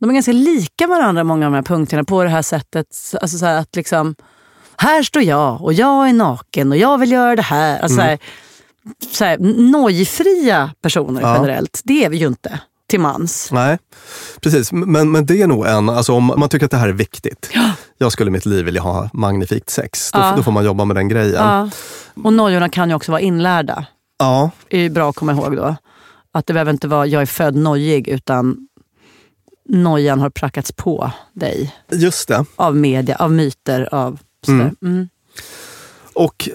[0.00, 2.86] De är ganska lika varandra, många av de här punkterna, på det här sättet.
[3.22, 4.14] Alltså så här att liksom,
[4.76, 7.78] här står jag och jag är naken och jag vill göra det här.
[7.80, 8.18] Alltså Mm.
[9.12, 11.34] så här, nojfria personer Ja.
[11.36, 13.48] generellt, det är vi ju inte till mans.
[13.52, 13.78] Nej,
[14.40, 14.72] precis.
[14.72, 17.50] Men, men det är nog en, alltså om man tycker att det här är viktigt.
[17.98, 20.12] Jag skulle i mitt liv vilja ha magnifikt sex.
[20.12, 20.34] Då, Ja.
[20.36, 21.34] då får man jobba med den grejen.
[21.44, 21.70] Ja.
[22.24, 23.86] Och nojorna kan ju också vara inlärda.
[24.18, 25.76] Ja, Det är ju bra att komma ihåg då.
[26.32, 28.68] Att det behöver inte vara jag är född nojig utan
[29.68, 31.74] nojan har prackats på dig.
[31.92, 32.44] just det.
[32.56, 34.60] Av media, av myter, av sådär.
[34.60, 34.76] Mm.
[34.82, 35.08] Mm.
[36.14, 36.48] Och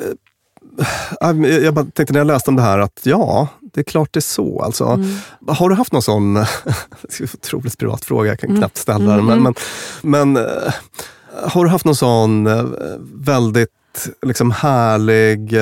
[1.22, 4.09] eh, jag bara tänkte när jag läste om det här att ja, det är klart
[4.14, 4.61] det är så.
[4.61, 5.16] Alltså, Mm.
[5.47, 6.39] Har du haft någon sån, det
[7.20, 8.61] är en otroligt privat fråga, jag kan Mm.
[8.61, 9.26] knappt ställa den.
[9.26, 9.53] Men, Mm.
[10.01, 10.74] men, men eh,
[11.47, 12.64] har du haft någon sån eh,
[13.14, 13.70] väldigt
[14.22, 15.53] liksom härlig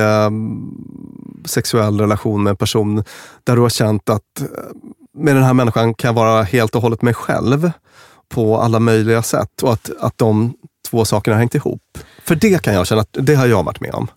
[1.44, 3.04] sexuell relation med en person
[3.44, 4.42] där du har känt att
[5.14, 7.70] med den här människan kan jag vara helt och hållet mig själv
[8.28, 10.54] på alla möjliga sätt och att, att de
[10.90, 11.98] två sakerna har hängt ihop.
[12.24, 14.08] För det kan jag känna att det har jag varit med om.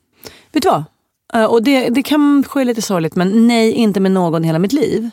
[0.52, 0.84] Vet du vad?
[1.34, 4.74] Eh, Och det, det kan ske lite sorgligt, men nej, inte med någon hela mitt
[4.74, 5.10] liv.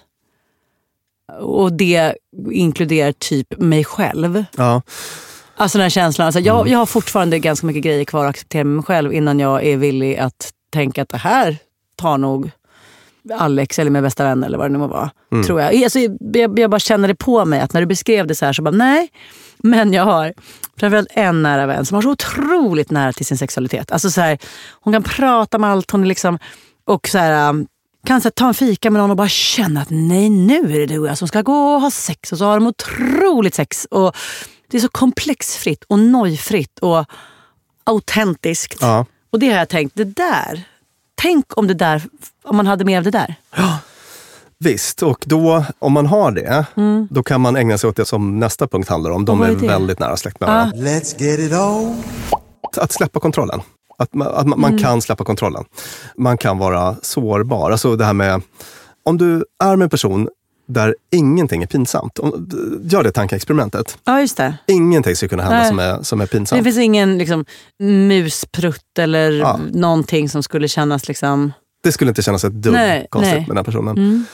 [1.40, 2.14] Och det
[2.52, 4.44] inkluderar typ mig själv.
[4.56, 4.82] Ja.
[5.56, 6.26] Alltså den här känslan.
[6.26, 9.40] Alltså jag, jag har fortfarande ganska mycket grejer kvar att acceptera med mig själv innan
[9.40, 11.56] jag är villig att tänka att det här
[11.96, 12.50] tar nog
[13.34, 15.10] Alex eller min bästa vän eller vad det nu må vara.
[15.32, 15.44] Mm.
[15.44, 15.82] Tror jag.
[15.82, 16.58] Alltså, jag.
[16.58, 18.70] Jag bara känner det på mig att när du beskrev det så här så bara
[18.70, 19.08] nej.
[19.58, 20.34] Men jag har
[20.76, 23.92] framförallt en nära vän som har så otroligt nära till sin sexualitet.
[23.92, 24.38] Alltså så här,
[24.80, 25.90] hon kan prata om allt.
[25.90, 26.38] Hon är liksom,
[26.84, 27.66] och så här, um,
[28.06, 30.78] kan så här, ta en fika med någon och bara känna att nej nu är
[30.78, 32.32] det du och jag som ska gå och ha sex.
[32.32, 33.86] Och så har de otroligt sex.
[33.90, 34.16] Och
[34.70, 37.04] det är så komplexfritt och nojfritt och
[37.84, 38.78] autentiskt.
[38.80, 39.06] Ja.
[39.30, 40.64] Och det har jag tänkt, det där.
[41.22, 42.02] Tänk om det där,
[42.44, 43.34] om man hade mer av det där.
[44.58, 47.08] Visst, och då om man har det, Mm.
[47.10, 49.24] då kan man ägna sig åt det som nästa punkt handlar om.
[49.24, 50.52] De är är väldigt nära släkt med Ah.
[50.52, 50.76] varandra.
[50.78, 52.02] Let's get it on.
[52.76, 53.60] Att släppa kontrollen.
[53.98, 54.82] Att man, att man, man Mm.
[54.82, 55.64] kan släppa kontrollen.
[56.16, 57.70] Man kan vara sårbar.
[57.70, 58.42] Alltså det här med,
[59.04, 60.28] om du är med en person
[60.72, 62.18] där ingenting är pinsamt.
[62.82, 63.98] Gör det tankeexperimentet.
[64.04, 64.54] Ja, just det.
[64.66, 65.68] Ingenting ska kunna hända Nej.
[65.68, 66.64] som är, som är Det pinsamt.
[66.64, 67.44] finns ingen liksom,
[67.78, 69.60] musprutt eller Ja.
[69.72, 71.52] någonting som skulle kännas liksom...
[71.82, 73.40] Det skulle inte kännas ett dugg Nej, konstigt nej.
[73.40, 73.96] med den här personen.
[73.98, 74.24] Mm.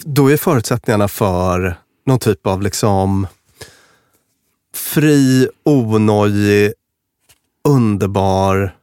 [0.00, 3.26] Då är förutsättningarna för någon typ av liksom
[4.74, 6.72] fri, onojig,
[7.68, 8.74] underbar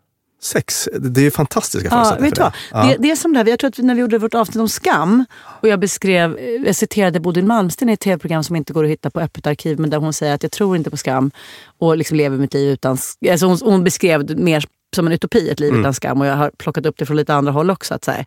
[0.41, 0.89] sex.
[0.99, 2.87] Det är fantastiska Ja, förutsättningar vet du för vad?
[2.87, 2.91] det.
[2.97, 4.69] Det, det är som det här, jag tror att när vi gjorde vårt avsnitt om
[4.69, 5.25] skam
[5.61, 8.89] och jag beskrev, eh, jag citerade Bodil Malmsten i ett tv-program som inte går att
[8.89, 11.31] hitta på öppet arkiv men där hon säger att jag tror inte på skam
[11.77, 12.97] och liksom lever mitt liv utan...
[13.31, 14.65] Alltså hon, hon beskrev det mer
[14.95, 15.81] som en utopi, ett liv Mm.
[15.81, 17.93] utan skam och jag har plockat upp det från lite andra håll också.
[17.93, 18.25] Att så här,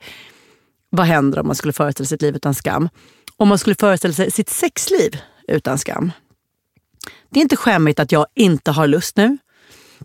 [0.90, 2.88] vad händer om man skulle föreställa sig ett liv utan skam?
[3.36, 5.16] Om man skulle föreställa sig sitt sexliv
[5.48, 6.12] utan skam.
[7.30, 9.38] Det är inte skämmigt att jag inte har lust nu.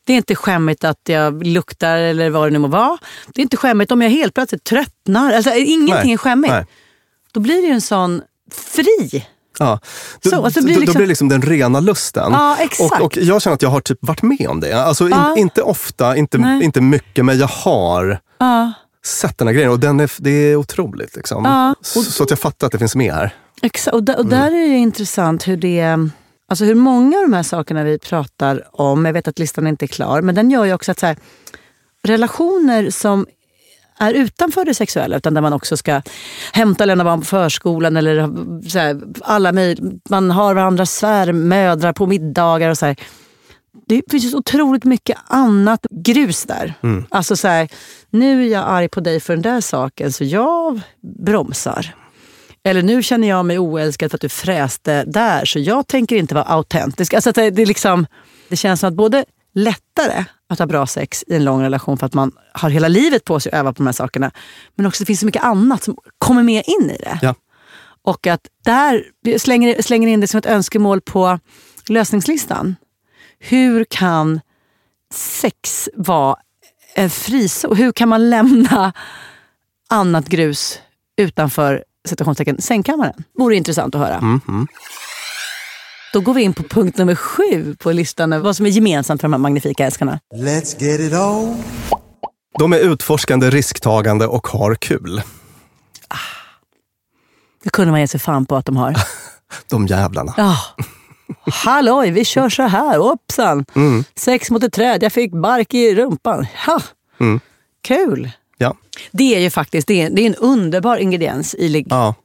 [0.03, 2.97] Det är inte skämmigt att jag luktar eller vad det nu må vara.
[3.33, 5.33] Det är inte skämmigt om jag helt plötsligt tröttnar.
[5.33, 6.53] Alltså, ingenting Nej, är skämmigt.
[6.53, 6.65] nej.
[7.31, 8.21] Då blir det ju en sån
[8.51, 9.25] fri.
[9.59, 9.79] Ja.
[10.21, 12.31] Då, Så, alltså då, blir då liksom- blir det liksom den rena lusten.
[12.33, 12.91] Ja, exakt.
[13.01, 14.73] Och, och jag känner att jag har typ varit med om det.
[14.83, 15.35] Alltså in, Ja.
[15.37, 16.63] Inte ofta, inte, Nej.
[16.63, 18.73] inte mycket, men jag har Ja,
[19.05, 21.15] sett den här grejen och den är, det är otroligt.
[21.15, 21.45] Liksom.
[21.45, 23.35] Ja, Så, att jag fattar att det finns med här.
[23.61, 23.95] exakt.
[23.95, 24.39] Och, där, och Mm.
[24.39, 26.09] där är det intressant hur det...
[26.49, 29.85] Alltså hur många av de här sakerna vi pratar om, jag vet att listan inte
[29.85, 31.17] är klar, men den gör ju också att så här,
[32.03, 33.25] relationer som
[33.99, 36.01] är utanför det sexuella, utan där man också ska
[36.53, 38.29] hämta och lämna barn på förskolan eller
[38.69, 39.53] så här, alla
[40.09, 42.95] man har varandras svärmödrar på middagar och så här.
[43.87, 46.73] Det finns så otroligt mycket annat grus där.
[46.83, 47.05] Mm.
[47.09, 47.69] Alltså så här,
[48.09, 51.95] nu är jag arg på dig för den där saken så jag bromsar.
[52.67, 56.35] Eller nu känner jag mig oälskad för att du fräste där så jag tänker inte
[56.35, 57.13] vara autentisk.
[57.13, 58.05] Alltså det, det, liksom,
[58.49, 62.05] det känns som att både lättare att ha bra sex i en lång relation för
[62.05, 64.31] att man har hela livet på sig att öva på de här sakerna.
[64.75, 67.19] Men också det finns så mycket annat som kommer med in i det.
[67.21, 67.35] Ja.
[68.01, 69.03] Och att där
[69.37, 71.39] slänger, slänger in det som ett önskemål på
[71.87, 72.75] lösningslistan.
[73.39, 74.39] Hur kan
[75.13, 76.35] sex vara
[76.95, 77.75] en frizon?
[77.75, 78.93] Hur kan man lämna
[79.89, 80.79] annat grus
[81.17, 83.23] utanför citationstecken sängkammaren?
[83.37, 84.15] Vore intressant att höra.
[84.15, 84.67] Mm, mm.
[86.13, 89.21] Då går vi in på punkt nummer sju på listan över vad som är gemensamt
[89.21, 90.19] för de här magnifika älskarna.
[90.35, 91.63] Let's get it on.
[92.59, 95.21] De är utforskande, risktagande och har kul.
[97.63, 98.95] Det kunde man ge sig fan på att de har.
[99.69, 100.33] De jävlarna.
[100.37, 100.57] Ja.
[101.45, 102.99] Halloj, vi kör så här.
[102.99, 103.65] Hoppsan.
[103.75, 104.03] Mm.
[104.15, 105.03] Sex mot ett träd.
[105.03, 106.47] Jag fick bark i rumpan.
[106.65, 106.81] Ha.
[107.19, 107.39] Mm.
[107.81, 108.31] Kul!
[108.57, 108.75] Ja.
[109.11, 111.87] Det är ju faktiskt det är, det är en underbar ingrediens i ligg.
[111.89, 112.15] Ja,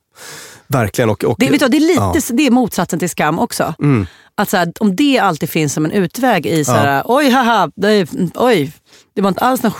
[0.66, 1.11] verkligen.
[1.11, 2.37] Och, och, Det, vet du, det, är lite, ja.
[2.37, 3.74] det är motsatsen till skam också.
[3.78, 4.07] Mm.
[4.35, 7.70] Att så här, om det alltid finns som en utväg i så här, oj haha,
[7.76, 8.72] det, oj,
[9.14, 9.76] det var inte alls något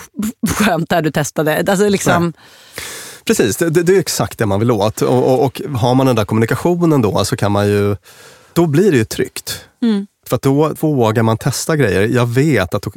[0.49, 1.63] skönt där du testade.
[1.67, 2.33] Alltså liksom,
[3.25, 5.01] Precis, det, det det är exakt det man vill åt.
[5.01, 7.95] Och, och, och har man den där kommunikationen då så kan man ju,
[8.53, 9.65] då blir det ju tryggt.
[9.81, 10.07] Mm.
[10.33, 12.07] För då vågar man testa grejer.
[12.07, 12.87] Jag vet att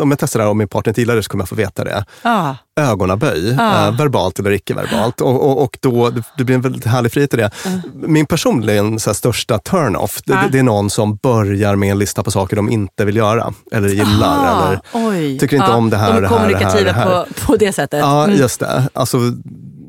[0.00, 1.54] om jag testar det här och min partner inte gillar det så kommer jag få
[1.54, 2.04] veta det.
[2.22, 3.86] ah, Ögonaböj, Ah.
[3.86, 5.20] eh, verbalt eller icke-verbalt.
[5.20, 7.50] Och, och, och då, det- blir en väldigt härlig frihet i det.
[7.94, 10.48] Min personligen så här, största turn-off, det, Ah.
[10.52, 13.52] det är någon som börjar med en lista på saker de inte vill göra.
[13.72, 14.28] Eller gillar.
[14.48, 15.38] aha, eller oj.
[15.38, 17.04] tycker inte Ja, om det här, De det här, det här, det här.
[17.24, 18.00] På, på det sättet.
[18.00, 18.36] Ja, Mm.
[18.38, 18.88] just det.
[18.92, 19.18] Alltså,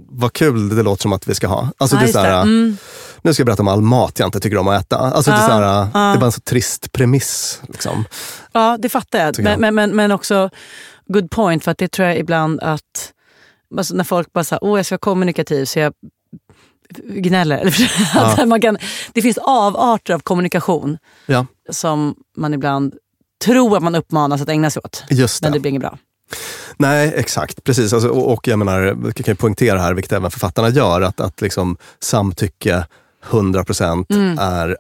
[0.10, 1.70] vad kul det låter som att vi ska ha.
[1.78, 2.42] Alltså, Ja, det är så här.
[2.42, 2.78] Mm.
[3.24, 4.98] Nu ska jag berätta om all mat jag inte tycker om att äta.
[4.98, 5.90] Alltså, det, är Ja, så här, ja.
[5.94, 7.62] det är bara en så trist premiss.
[7.68, 8.06] Liksom.
[8.52, 9.34] Ja, det fattar jag.
[9.34, 9.60] Tycker jag.
[9.60, 10.50] Men, men, men, men också
[11.08, 13.14] good point, för att det tror jag ibland att
[13.78, 15.94] alltså när folk bara säger åh jag ska vara kommunikativ så jag
[17.04, 17.58] gnäller.
[18.16, 18.78] Eller, att man kan,
[19.14, 22.94] det finns avarter av kommunikation Ja, som man ibland
[23.46, 25.04] tror att man uppmanas att ägna sig åt.
[25.10, 25.46] just det.
[25.46, 25.98] Men det blir inget bra.
[26.78, 27.64] Nej, exakt.
[27.64, 27.94] Precis.
[27.94, 31.20] Alltså, och, och jag menar, jag kan ju poängtera här, vilket även författarna gör, att,
[31.20, 32.86] att liksom, samtycke
[33.30, 34.40] 100% Mm.
[34.40, 34.78] är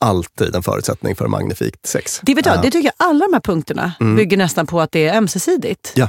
[0.00, 2.20] alltid en förutsättning för magnifikt sex.
[2.22, 2.60] Det, vet jag, Ja.
[2.62, 4.16] det tycker jag alla de här punkterna Mm.
[4.16, 5.92] bygger nästan på att det är ömsesidigt.
[5.94, 6.08] Ja.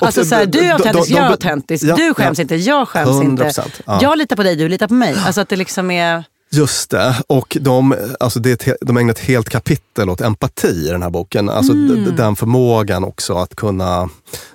[0.00, 1.84] Och Alltså så här, du är autentisk, jag är autentisk.
[1.84, 2.42] ja, du skäms ja.
[2.42, 3.42] inte, jag skäms inte.
[3.44, 3.98] 100%, ja.
[4.02, 5.14] Jag litar på dig, du litar på mig.
[5.26, 6.24] Alltså att det liksom är...
[6.56, 7.14] Just det.
[7.26, 11.48] Och de, alltså det de ägnar ett helt kapitel åt empati i den här boken.
[11.48, 12.16] Alltså Mm.
[12.16, 14.08] den förmågan också att kunna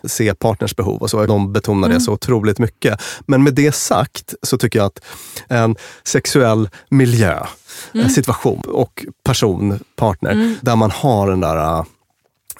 [0.04, 1.02] se partners behov.
[1.02, 1.26] Och så.
[1.26, 1.98] De betonar Mm.
[1.98, 3.02] det så otroligt mycket.
[3.28, 5.00] Men med det sagt så tycker jag att
[5.48, 7.46] en sexuell miljö,
[7.94, 8.10] Mm.
[8.10, 10.56] situation och person, partner, Mm.
[10.62, 11.86] där man har den där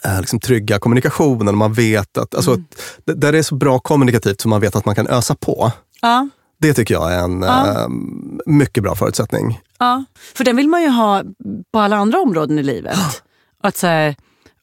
[0.06, 1.58] äh, liksom trygga kommunikationen.
[1.58, 2.66] Man vet att, alltså, Mm.
[3.06, 5.72] där det är så bra kommunikativt så man vet att man kan ösa på.
[6.02, 6.30] Ja.
[6.62, 7.68] Det tycker jag är en Ja.
[7.82, 7.88] eh,
[8.46, 9.60] mycket bra förutsättning.
[9.80, 10.04] Ja,
[10.34, 11.24] för den vill man ju ha
[11.74, 12.98] på alla andra områden i livet.
[13.64, 14.16] Att så här,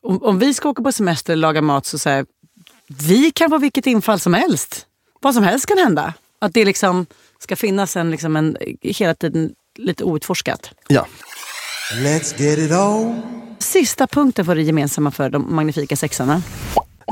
[0.03, 2.27] om, om vi ska åka på semester och laga mat så, så här,
[2.89, 4.87] vi kan få vilket infall som helst.
[5.21, 6.15] Vad som helst kan hända.
[6.41, 7.07] Att det liksom
[7.39, 10.71] ska finnas en, liksom en hela tiden lite outforskat.
[10.89, 11.07] Ja.
[11.95, 13.23] Let's get it on.
[13.59, 16.43] Sista punkten för det gemensamma för de magnifika sexarna.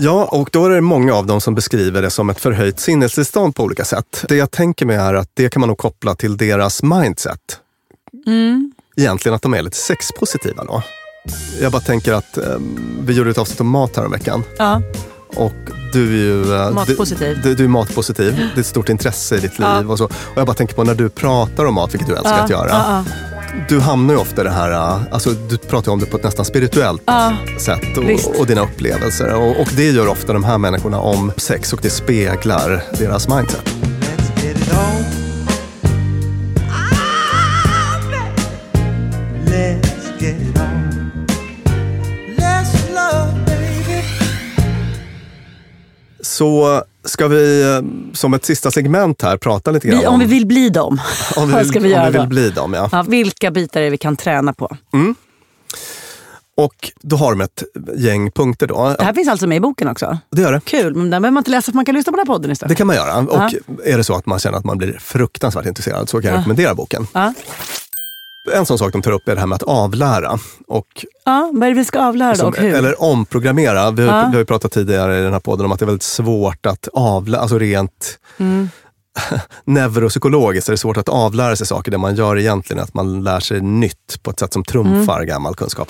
[0.01, 3.55] Ja, och då är det många av dem som beskriver det som ett förhöjt sinnestillstånd
[3.55, 4.25] på olika sätt.
[4.29, 7.41] Det jag tänker mig är att det kan man nog koppla till deras mindset.
[8.27, 8.73] Mm.
[8.97, 10.83] Egentligen att de är lite sexpositiva då.
[11.61, 12.57] Jag bara tänker att eh,
[13.01, 14.43] vi gjorde ett avsnitt om mat veckan.
[14.59, 14.83] Ja.
[15.37, 15.55] Och
[15.93, 17.41] du är ju eh, Matpositiv.
[17.43, 18.37] Du, du är matpositiv.
[18.55, 19.69] Det är ett stort intresse i ditt liv.
[19.69, 19.85] Ja.
[19.89, 20.05] Och, så.
[20.05, 22.51] och jag bara tänker på när du pratar om mat, vilket du älskar Ja, att
[22.51, 22.69] göra.
[22.71, 23.05] ja,
[23.69, 26.17] Du hamnar ju ofta i det här, eh, alltså, du pratar ju om det på
[26.17, 27.33] ett nästan spirituellt Ja.
[27.61, 28.27] sätt Visst.
[28.27, 29.35] och, och dina upplevelser.
[29.35, 33.73] Och, och det gör ofta de här människorna om sex och det speglar deras mindset.
[46.37, 47.81] Så ska vi eh,
[48.13, 51.01] som ett sista segment här prata lite grann Vi, om vi vill bli dem,
[51.37, 52.21] om vi vad vill, ska vi om göra vi då?
[52.21, 52.75] vill bli dem.
[52.75, 52.89] Ja.
[52.93, 54.77] Ja, vilka bitar är det vi kan träna på?
[56.57, 57.63] Och då har de ett
[57.97, 58.67] gäng punkter.
[58.67, 58.95] Då.
[58.99, 60.19] Det här finns alltså med i boken också?
[60.31, 60.61] Det gör det.
[60.65, 62.51] Kul, men den behöver man inte läsa för man kan lyssna på den här podden
[62.51, 62.69] istället.
[62.69, 63.17] Det kan man göra.
[63.19, 63.51] Och Ja.
[63.85, 66.41] är det så att man känner att man blir fruktansvärt intresserad så kan jag Ja.
[66.41, 67.07] rekommendera boken.
[67.13, 67.35] Ja.
[68.55, 70.39] En sån sak de tar upp är det här med att avlära.
[70.69, 70.87] Och
[71.25, 72.75] Ja, vad är det vi ska avlära då Som, och hur?
[72.75, 73.91] eller omprogrammera.
[73.91, 74.27] Vi har, Ja.
[74.27, 76.67] vi har ju pratat tidigare i den här podden om att det är väldigt svårt
[76.67, 78.69] att avlära, alltså rent Mm.
[79.65, 81.91] neuropsykologiskt är det svårt att avlära sig saker.
[81.91, 85.17] Det man gör egentligen är att man lär sig nytt på ett sätt som trumfar
[85.17, 85.27] Mm.
[85.29, 85.89] gammal kunskap.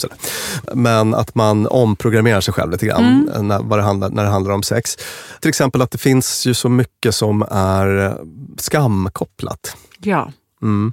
[0.75, 3.49] Men att man omprogrammerar sig själv lite grann Mm.
[3.49, 4.97] när, vad det handlar, när det handlar om sex.
[5.41, 8.17] Till exempel att det finns ju så mycket som är
[8.59, 9.77] skamkopplat.
[10.01, 10.33] Ja.
[10.63, 10.93] Mm.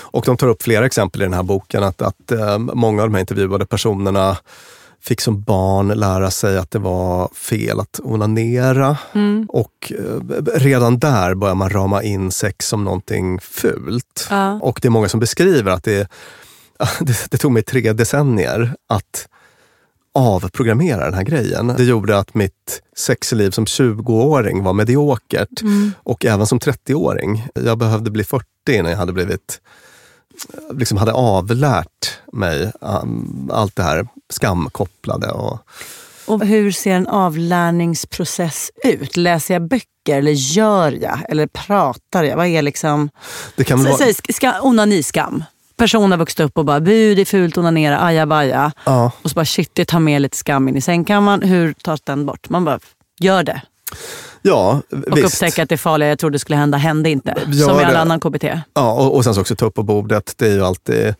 [0.00, 1.82] Och de tar upp flera exempel i den här boken.
[1.82, 4.36] Att, att eh, många av de här intervjuade personerna
[5.00, 8.96] fick som barn lära sig att det var fel att onanera.
[9.12, 9.46] Mm.
[9.48, 14.26] Och eh, redan där börjar man rama in sex som någonting fult.
[14.30, 14.60] Ja.
[14.62, 16.08] Och det är många som beskriver att det,
[17.00, 19.28] det, det tog mig tre decennier att
[20.14, 21.74] avprogrammera den här grejen.
[21.76, 25.62] Det gjorde att mitt sexliv som 20-åring var mediokert.
[25.62, 25.92] Mm.
[26.02, 27.46] Och även som 30-åring.
[27.54, 29.60] Jag behövde bli 40 innan jag hade blivit
[30.70, 35.30] liksom hade avlärt mig um, allt det här skamkopplade.
[35.30, 35.58] Och,
[36.26, 39.16] Och hur ser en avlärningsprocess ut?
[39.16, 41.18] Läser jag böcker eller gör jag?
[41.28, 42.36] Eller pratar jag?
[42.36, 43.10] Vad är liksom...
[43.56, 45.44] det kan vara, ska, onaniskam.
[45.76, 48.72] Person har vuxit upp och bara bu det är fult, onanera, ajabaja.
[48.84, 49.12] Ja.
[49.22, 51.42] Och så bara shit, det tar med lite skam in i sängkammaren.
[51.42, 52.48] Hur tas den bort?
[52.48, 52.78] Man bara,
[53.20, 53.62] gör det.
[54.42, 55.26] Ja, Och visst.
[55.34, 57.34] upptäcka att det farliga jag trodde skulle hända hände inte.
[57.46, 57.98] Gör som i all det.
[58.00, 58.44] annan KBT.
[58.74, 60.34] Ja, och, och sen så också ta upp på bordet.
[60.36, 61.14] Det är ju alltid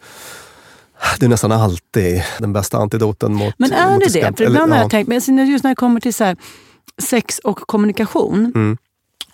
[1.18, 4.22] det är nästan alltid den bästa antidoten mot Men är mot det skam.
[4.22, 4.36] det?
[4.36, 4.82] För ibland har ja.
[4.84, 6.36] jag tänkt, men just när det kommer till så
[7.02, 8.52] sex och kommunikation.
[8.55, 8.76] Mm.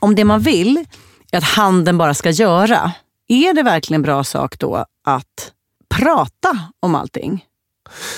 [0.01, 0.85] Om det man vill
[1.33, 2.93] är att handen bara ska göra.
[3.29, 5.53] Är det verkligen en bra sak då att
[5.89, 7.45] prata om allting?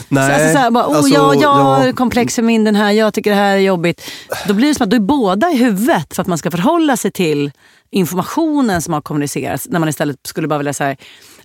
[0.09, 1.93] Nej, så, alltså, så här, bara, oh, alltså, jag, jag har ja.
[1.93, 4.11] komplex i min den här, jag tycker det här är jobbigt.
[4.47, 6.97] Då blir det som att då är båda i huvudet för att man ska förhålla
[6.97, 7.53] sig till
[7.91, 9.69] informationen som har kommunicerats.
[9.69, 10.97] När man istället skulle bara vilja säga,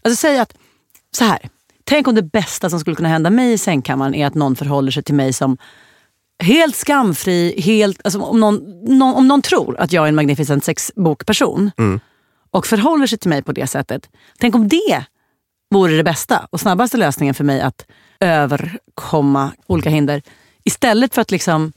[0.02, 0.54] alltså säga att
[1.12, 1.40] så här.
[1.84, 4.92] Tänk om det bästa som skulle kunna hända mig i sängkammaren är att någon förhåller
[4.92, 5.58] sig till mig som
[6.44, 8.56] helt skamfri, helt, alltså om, någon,
[8.98, 12.00] någon, om någon tror att jag är en Magnificent Sex-bokperson Mm.
[12.52, 14.10] och förhåller sig till mig på det sättet.
[14.40, 15.06] Tänk om det
[15.70, 17.86] vore det bästa och snabbaste lösningen för mig att
[18.20, 20.22] överkomma olika hinder.
[20.63, 21.74] Istället för att liksom,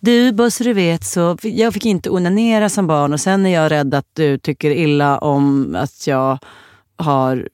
[0.00, 3.70] du så du vet så jag fick inte onanera som barn och sen är jag
[3.70, 6.38] rädd att du tycker illa om att jag
[6.96, 7.48] har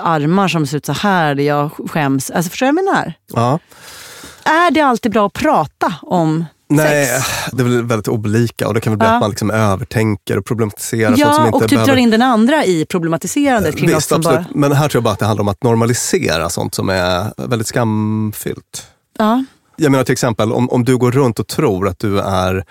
[0.00, 2.30] armar som ser ut så här, där jag skäms.
[2.30, 3.12] Alltså förstår du vad jag menar?
[3.26, 3.58] Ja.
[4.44, 7.26] Är det alltid bra att prata om Nej, sex?
[7.52, 9.14] det är väl väldigt olika och det kan väl bli Ja.
[9.14, 11.86] att man liksom övertänker och problematiserar sånt som Ja, inte och typ behöver...
[11.92, 14.38] drar in den andra i problematiserandet kring något Visst, som absolut.
[14.38, 14.46] bara...
[14.54, 17.68] Men här tror jag bara att det handlar om att normalisera sånt som är väldigt
[17.68, 18.86] skamfyllt.
[19.18, 19.44] Ja.
[19.76, 22.64] Jag menar till exempel om, om du går runt och tror att du är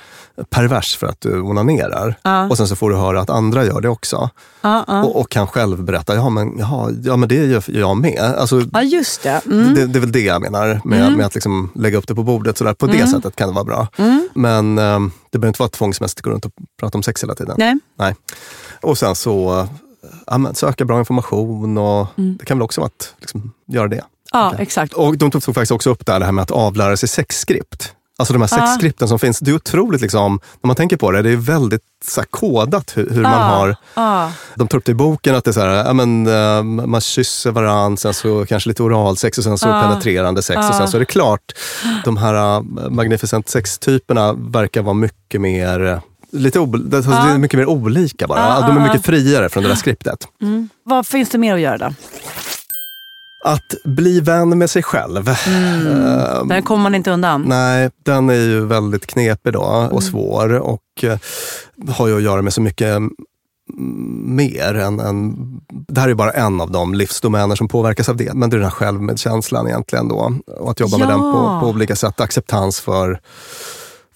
[0.50, 2.50] pervers för att du onanerar Ja.
[2.50, 4.30] och sen så får du höra att andra gör det också.
[4.62, 5.04] Ja, ja.
[5.04, 8.20] Och, och kan själv berätta, ja men, jaha, ja, men det gör jag med.
[8.38, 9.42] Alltså, ja, just det.
[9.46, 9.74] Mm.
[9.74, 9.86] det.
[9.88, 11.14] Det är väl det jag menar med, Mm.
[11.18, 12.58] med att liksom lägga upp det på bordet.
[12.58, 12.74] Sådär.
[12.74, 13.08] På det Mm.
[13.08, 13.88] sättet kan det vara bra.
[13.98, 14.30] Mm.
[14.36, 15.00] Men eh,
[15.32, 17.56] det behöver inte vara tvångsmässigt att gå runt och prata om sex hela tiden.
[17.58, 17.76] Nej.
[18.00, 18.16] Nej.
[18.82, 19.66] Och sen så eh,
[20.28, 22.38] ja, men söka bra information och Mm.
[22.40, 24.02] det kan väl också vara att liksom, göra det.
[24.32, 24.94] Ja, exakt.
[24.94, 27.96] Och de tog faktiskt också upp det här med att avlära sig sexskript.
[28.18, 29.40] Alltså de här sexskripten som finns.
[29.40, 32.98] Det är otroligt, liksom, när man tänker på det, det är väldigt så här, kodat
[32.98, 34.32] hur, hur man Ja, har ja.
[34.56, 37.52] de tar upp det i boken att det är så här, men, eh, man kysser
[37.52, 41.00] varandra, sen så kanske lite oralsex och sen så penetrerande sex och sen så är
[41.00, 41.52] det klart.
[42.06, 46.00] De här uh, magnificent sex-typerna verkar vara mycket mer eh,
[46.32, 48.68] Lite det, är mycket mer olika bara.
[48.68, 50.28] De är mycket friare från det där skriptet.
[50.42, 50.70] Mm.
[50.84, 51.94] Vad finns det mer att göra då?
[53.48, 55.30] Att bli vän med sig själv.
[55.30, 57.42] Eh, Där kommer man inte undan.
[57.48, 59.92] Nej, den är ju väldigt knepig då Mm.
[59.92, 61.18] och svår och eh,
[61.96, 63.12] har ju att göra med så mycket mm,
[64.36, 65.36] mer än, än...
[65.88, 68.58] Det här är bara en av de livsdomäner som påverkas av det, men det är
[68.60, 70.34] den här självmedkänslan egentligen då.
[70.58, 71.12] Och att jobba med Ja.
[71.12, 72.20] den på, på olika sätt.
[72.22, 73.20] Acceptans för,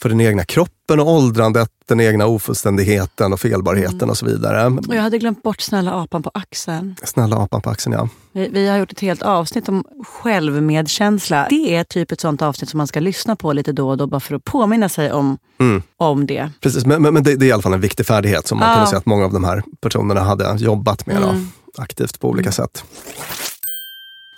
[0.01, 4.09] för den egna kroppen och åldrandet, den egna ofullständigheten och felbarheten Mm.
[4.09, 4.65] och så vidare.
[4.87, 6.95] Och jag hade glömt bort snälla apan på axeln.
[7.03, 8.09] Snälla apan på axeln, ja.
[8.31, 11.47] Vi, vi har gjort ett helt avsnitt om självmedkänsla.
[11.49, 14.07] Det är typ ett sånt avsnitt som man ska lyssna på lite då och då
[14.07, 15.81] bara för att påminna sig om, Mm.
[15.97, 16.49] om det.
[16.61, 18.73] Precis, men, men, det, det är i alla fall en viktig färdighet som man Ja.
[18.75, 21.47] kunde säga att många av de här personerna hade jobbat med då, Mm.
[21.77, 22.83] aktivt på olika sätt.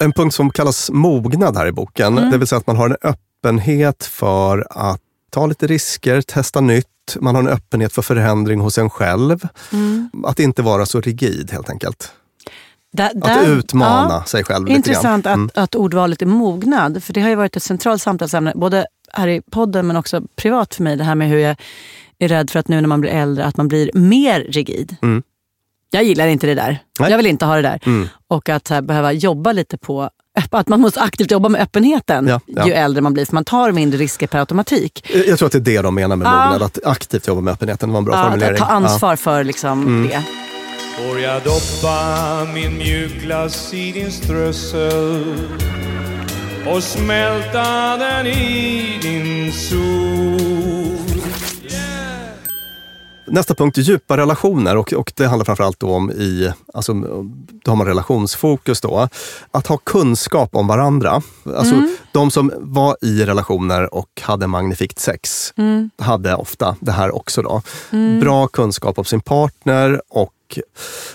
[0.03, 2.31] En punkt som kallas mognad här i boken, Mm.
[2.31, 5.01] det vill säga att man har en öppenhet för att
[5.31, 6.87] ta lite risker, testa nytt.
[7.19, 9.47] Man har en öppenhet för förändring hos en själv.
[9.71, 10.09] Mm.
[10.23, 12.11] Att inte vara så rigid helt enkelt.
[12.93, 14.23] Där, Att där- utmana ja.
[14.23, 15.25] sig själv lite Intressant.
[15.25, 15.45] Mm.
[15.45, 17.03] att, att ordvalet är mognad.
[17.03, 20.75] För det har ju varit ett centralt samtalsämne, både här i podden men också privat
[20.75, 20.95] för mig.
[20.95, 21.55] Det här med hur jag
[22.19, 24.95] är rädd för att nu när man blir äldre att man blir mer rigid.
[25.01, 25.23] Mm.
[25.89, 26.83] Jag gillar inte det där.
[26.99, 27.11] Nej.
[27.11, 27.79] Jag vill inte ha det där.
[27.85, 28.07] Mm.
[28.27, 30.09] Och att här, behöva jobba lite på
[30.51, 32.67] att man måste aktivt jobba med öppenheten Ja, ja.
[32.67, 33.25] ju äldre man blir.
[33.25, 35.11] För man tar mindre risker per automatik.
[35.27, 36.43] Jag tror att det är det de menar med Ja.
[36.45, 37.89] mognad, att aktivt jobba med öppenheten.
[37.89, 38.53] Det var en bra Ja, formulering.
[38.53, 40.07] att ta ansvar för liksom Mm.
[40.09, 40.21] det.
[40.97, 45.23] Får jag doppa min mjukglass i din strössel
[46.67, 51.00] och smälta den i din sol?
[53.31, 54.77] Nästa punkt, djupa relationer.
[54.77, 56.93] Och, och det handlar framförallt om i, alltså,
[57.63, 59.07] då har man relationsfokus då.
[59.51, 61.21] Att ha kunskap om varandra.
[61.55, 61.95] Alltså Mm.
[62.11, 65.89] de som var i relationer och hade magnifikt sex Mm.
[65.97, 67.61] hade ofta det här också då.
[67.91, 68.19] Mm.
[68.19, 70.33] Bra kunskap om sin partner och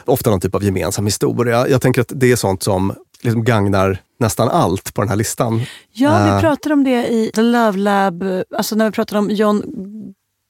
[0.05, 1.69] ofta någon typ av gemensam historia.
[1.69, 5.63] Jag tänker att det är sånt som liksom gagnar nästan allt på den här listan.
[5.93, 8.25] Ja, Eh, vi pratade om det i The Love Lab,
[8.57, 9.63] alltså när vi pratade om John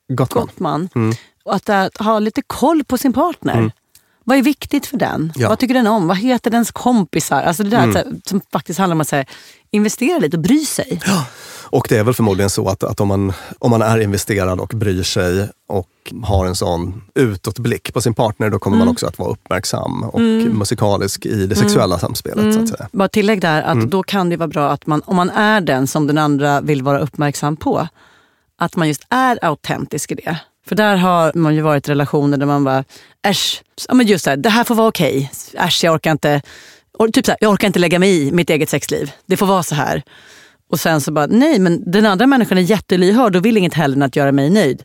[0.09, 0.47] Gottman.
[0.47, 0.89] Gottman.
[0.95, 1.15] Mm.
[1.47, 3.57] Och att, att ha lite koll på sin partner.
[3.59, 3.71] Mm.
[4.25, 5.33] Vad är viktigt för den?
[5.37, 5.49] Ja.
[5.49, 6.07] Vad tycker den om?
[6.09, 7.43] Vad heter dens kompisar?
[7.43, 7.97] Alltså det där Mm.
[7.97, 9.27] här, som faktiskt handlar om att här,
[9.71, 11.01] investera lite och bry sig.
[11.69, 14.69] Och det är väl förmodligen så att, att om, man, om man är investerad och
[14.69, 15.89] bryr sig och
[16.25, 18.93] har en sån utåtblick på sin partner, då kommer man Mm.
[18.93, 20.59] också att vara uppmärksam och Mm.
[20.59, 21.57] musikalisk i det Mm.
[21.57, 22.55] sexuella samspelet.
[22.55, 22.89] Så att säga.
[22.93, 23.91] Bara tillägg där att Mm.
[23.91, 26.83] då kan det vara bra att man, om man är den som den andra vill
[26.83, 27.89] vara uppmärksam på,
[28.59, 30.39] att man just är autentisk i det.
[30.69, 32.85] För där har man ju varit i relationer där man bara,
[33.27, 35.31] äsch, ja, men just det här, det här får vara okej.
[35.55, 36.43] Äsch, jag orkar inte,
[36.99, 39.11] or, typ så här, jag orkar inte lägga mig i mitt eget sexliv.
[39.27, 40.03] Det får vara så här.
[40.71, 43.97] Och sen så bara, nej men den andra människan är jättelyhörd och vill inget hellre
[43.97, 44.83] än att göra mig nöjd.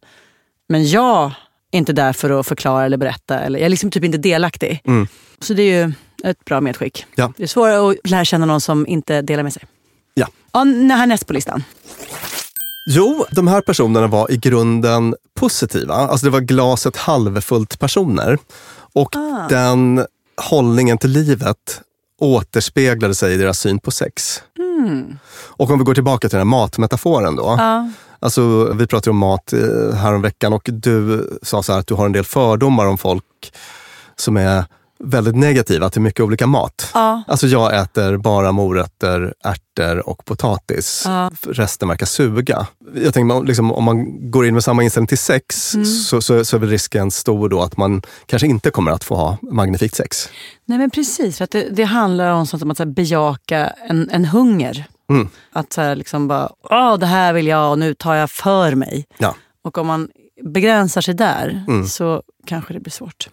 [0.70, 1.32] Men jag
[1.72, 3.40] är inte där för att förklara eller berätta.
[3.40, 4.82] Eller, jag är liksom typ inte delaktig.
[4.86, 5.08] Mm.
[5.40, 7.06] Så det är ju ett bra medskick.
[7.16, 7.34] Ja.
[7.38, 9.64] Det är svårare att lära känna någon som inte delar med sig.
[10.14, 10.28] Ja.
[10.52, 11.64] Ja, n- härnäst på listan.
[12.86, 15.94] Jo, de här personerna var i grunden positiva.
[15.94, 18.38] Alltså det var glaset halvfullt personer.
[18.94, 19.48] Och Ah.
[19.50, 20.06] den
[20.38, 21.82] hållningen till livet
[22.20, 24.44] återspeglade sig i deras syn på sex.
[24.60, 25.18] Mm.
[25.34, 27.56] Och om vi går tillbaka till den här matmetaforen då.
[27.58, 27.90] Ja.
[28.20, 32.06] Alltså, vi pratade om mat eh, häromveckan och du sa så här att du har
[32.06, 33.54] en del fördomar om folk
[34.16, 34.66] som är
[35.04, 36.92] väldigt negativa till mycket olika mat.
[36.94, 37.24] Ja.
[37.28, 41.04] Alltså jag äter bara morötter, ärtor och potatis.
[41.06, 41.32] Ja.
[41.48, 42.68] Resten verkar suga.
[42.96, 45.86] Jag tänker liksom, om man går in med samma inställning till sex Mm.
[45.86, 49.16] så, så, så är väl risken stor då att man kanske inte kommer att få
[49.16, 50.30] ha magnifikt sex.
[50.66, 53.68] Nej men precis, för att det, det handlar om sånt som att så här, bejaka
[53.68, 54.86] en, en hunger.
[55.10, 55.30] Mm.
[55.54, 58.76] Att så här, liksom bara, Åh, det här vill jag och nu tar jag för
[58.76, 59.06] mig.
[59.18, 59.36] Ja.
[59.64, 60.10] Och om man
[60.44, 61.88] begränsar sig där Mm.
[61.88, 63.30] så kanske det blir svårt.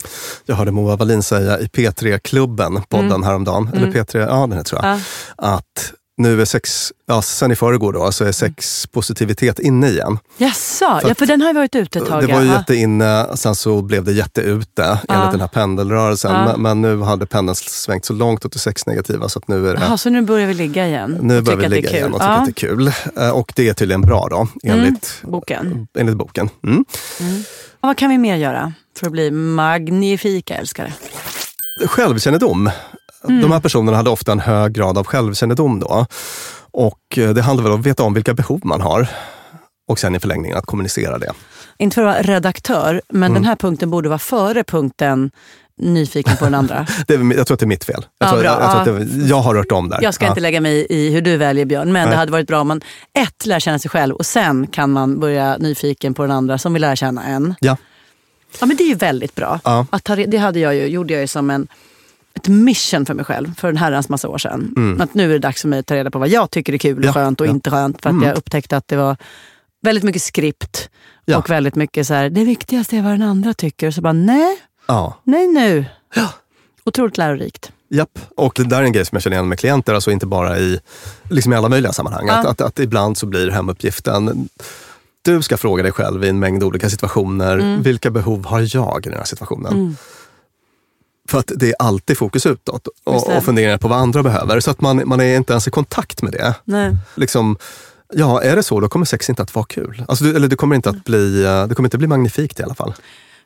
[0.46, 3.22] Jag hörde Moa Wallin säga i P3-klubben, podden Mm.
[3.22, 3.78] häromdagen, Mm.
[3.78, 5.00] eller P3, ja den här tror jag, Ja.
[5.36, 10.18] att nu är sex, ja sen i förrgår då, så är sexpositivitet inne igen.
[10.36, 12.26] Jaså, För ja för den har varit ute ett tag.
[12.26, 12.52] Det var ju ja.
[12.58, 15.28] jätteinne, sen så blev det jätteute enligt Ja.
[15.30, 16.32] den här pendelrörelsen.
[16.32, 16.44] Ja.
[16.44, 19.74] Men, men nu hade pendeln svängt så långt åt det sexnegativa så att nu är
[19.74, 21.18] det Jaha, så nu börjar vi ligga igen?
[21.22, 22.38] nu börjar vi ligga igen och tycka ja.
[22.38, 22.92] att det är kul.
[23.16, 25.88] Eh, Och det är tydligen bra då, enligt, Boken.
[25.98, 26.48] enligt boken.
[26.64, 26.84] Mm.
[27.20, 27.24] Ja,
[27.80, 30.92] vad kan vi mer göra för att bli magnifika älskare?
[31.86, 32.70] Självkännedom.
[33.24, 33.42] Mm.
[33.42, 36.06] De här personerna hade ofta en hög grad av självkännedom då.
[36.70, 39.08] Och eh, det handlar väl om att veta om vilka behov man har.
[39.88, 41.32] Och sen i förlängningen att kommunicera det.
[41.78, 43.34] Inte för att vara redaktör, men Mm.
[43.34, 45.30] den här punkten borde vara före punkten
[45.80, 46.86] nyfiken på den andra.
[47.06, 48.06] det är, jag tror att det är mitt fel.
[48.18, 49.98] Jag, Ja, tror, jag, jag, tror att det, jag har rört om där.
[50.02, 50.28] Jag ska Ja.
[50.28, 52.10] inte lägga mig i hur du väljer Björn, men Nej.
[52.10, 52.80] det hade varit bra om man
[53.18, 56.72] ett lär känna sig själv och sen kan man börja nyfiken på den andra som
[56.72, 57.54] vill lära känna en.
[57.60, 57.76] Ja.
[58.60, 59.60] Ja men det är ju väldigt bra.
[59.64, 59.86] Ja.
[59.90, 61.68] Att ta, det hade jag ju, gjorde jag ju som en,
[62.34, 64.74] ett mission för mig själv för en herrans massa år sedan.
[64.76, 65.00] Mm.
[65.00, 66.78] Att nu är det dags för mig att ta reda på vad jag tycker är
[66.78, 67.50] kul och Ja, skönt och ja.
[67.50, 68.02] inte skönt.
[68.02, 68.28] För att Mm.
[68.28, 69.16] jag upptäckte att det var
[69.82, 70.90] väldigt mycket skript
[71.30, 71.38] Ja.
[71.38, 73.86] och väldigt mycket så här, det viktigaste är vad den andra tycker.
[73.86, 74.56] Och så bara, nej,
[74.86, 75.14] Ja.
[75.24, 75.84] nej nu.
[76.84, 77.72] Otroligt lärorikt.
[77.90, 78.18] Japp.
[78.36, 80.58] Och det där är en grej som jag känner igen med klienter, alltså inte bara
[80.58, 80.80] i,
[81.30, 82.26] liksom i alla möjliga sammanhang.
[82.26, 82.34] Ja.
[82.34, 84.48] Att, att, att ibland så blir hemuppgiften,
[85.22, 87.82] du ska fråga dig själv i en mängd olika situationer, Mm.
[87.82, 89.72] vilka behov har jag i den här situationen?
[89.72, 89.96] Mm.
[91.28, 94.60] För att det är alltid fokus utåt och, och funderingar på vad andra behöver.
[94.60, 96.54] Så att man, man är inte ens i kontakt med det.
[96.64, 96.96] Nej.
[97.14, 97.56] Liksom,
[98.14, 100.04] ja, är det så, då kommer sex inte att vara kul.
[100.08, 102.62] Alltså, du, eller det kommer, inte att bli, eh, det kommer inte bli magnifikt i
[102.62, 102.94] alla fall.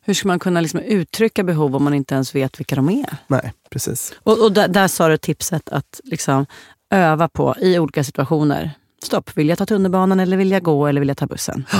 [0.04, 3.16] Hur ska man kunna liksom uttrycka behov om man inte ens vet vilka de är?
[3.26, 4.12] Nej, precis.
[4.22, 6.46] Och, och där, där sa du tipset att liksom
[6.90, 8.70] öva på i olika situationer.
[9.02, 11.64] Stopp, vill jag ta tunnelbanan eller vill jag gå eller vill jag ta bussen?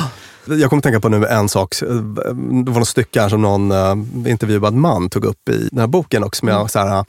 [0.47, 1.75] Jag kommer tänka på nu en sak.
[1.81, 5.87] Det var något stycke här som någon uh, intervjuad man tog upp i den här
[5.87, 7.05] boken och som jag så här,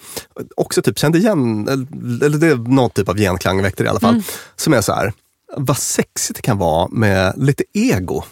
[0.55, 3.89] också typ kände igen, eller eller det är någon typ av genklang väckte det i
[3.89, 4.13] alla fall.
[4.13, 4.23] Mm.
[4.55, 5.13] Som är så här,
[5.57, 8.23] vad sexigt det kan vara med lite ego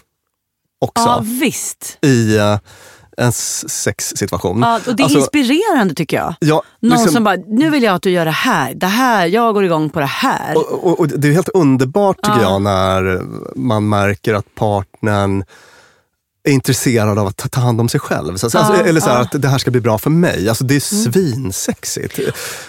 [0.79, 1.97] också Ja, visst.
[2.01, 2.57] i uh,
[3.17, 4.59] en s- sexsituation.
[4.61, 6.33] Ja, och det är Alltså, inspirerande tycker jag.
[6.39, 8.73] ja, Någon liksom- som bara, nu vill jag att du gör det här.
[8.73, 10.57] Det här, jag går igång på det här.
[10.57, 12.51] Och, och, och det är helt underbart tycker Ja.
[12.51, 13.21] jag när
[13.55, 15.43] man märker att partnern
[16.43, 18.37] är intresserad av att ta- ta hand om sig själv.
[18.37, 19.21] Så, alltså, eller så här, ja.
[19.21, 20.49] att det här ska bli bra för mig.
[20.49, 21.13] Alltså, det är Mm.
[21.13, 22.19] svinsexigt.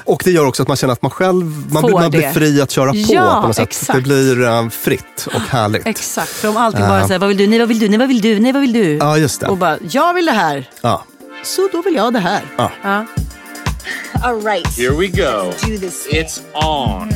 [0.04, 2.32] Och det gör också att man känner att man själv man, Får blir, man blir
[2.32, 2.96] fri att köra på.
[2.96, 3.68] Ja, på något sätt.
[3.68, 3.96] exakt.
[3.96, 5.86] Det blir eh, fritt och härligt.
[5.86, 6.88] Exakt, för om allting Ja.
[6.88, 8.60] bara säger vad vill du, nej vad vill du, nej vad vill du, nej vad
[8.62, 8.96] vill du?
[8.96, 9.46] Ja, just det.
[9.46, 10.68] Och bara, jag vill det här.
[10.82, 11.04] Ja.
[11.44, 12.42] Så då vill jag det här.
[12.56, 12.70] Ja.
[14.22, 14.78] All right.
[14.78, 15.52] Here we go.
[15.66, 16.06] Do this.
[16.12, 17.12] It's on.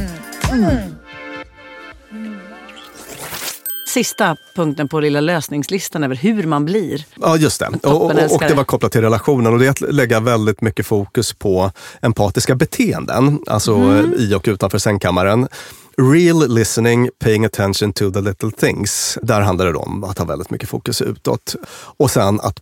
[3.97, 7.05] Sista punkten på lilla lösningslistan över hur man blir.
[7.21, 7.69] Ja, just det.
[7.83, 10.87] Och, och, och det var kopplat till relationen och det är att lägga väldigt mycket
[10.87, 11.71] fokus på
[12.03, 14.15] empatiska beteenden, alltså Mm.
[14.19, 15.49] i och utanför sängkammaren.
[15.97, 19.19] Real listening, paying attention to the little things.
[19.23, 21.57] Där handlar det om att ha väldigt mycket fokus utåt.
[21.97, 22.61] Och sen att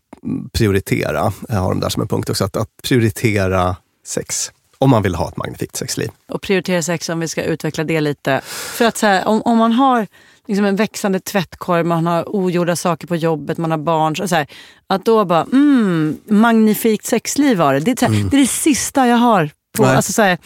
[0.52, 3.76] prioritera, jag har de där som en punkt också, att, att prioritera
[4.06, 4.52] sex.
[4.78, 6.10] Om man vill ha ett magnifikt sexliv.
[6.28, 8.40] Och prioritera sex om vi ska utveckla det lite.
[8.46, 10.06] För att så här, om, om man har
[10.46, 14.16] liksom en växande tvättkorg, man har ogjorda saker på jobbet, man har barn.
[14.16, 14.46] Så, så här,
[14.86, 17.80] att då bara, mm, magnifikt sexliv var det.
[17.80, 18.28] Det är, här, Mm.
[18.28, 19.50] det är det sista jag har.
[19.76, 20.38] på alltså, så här,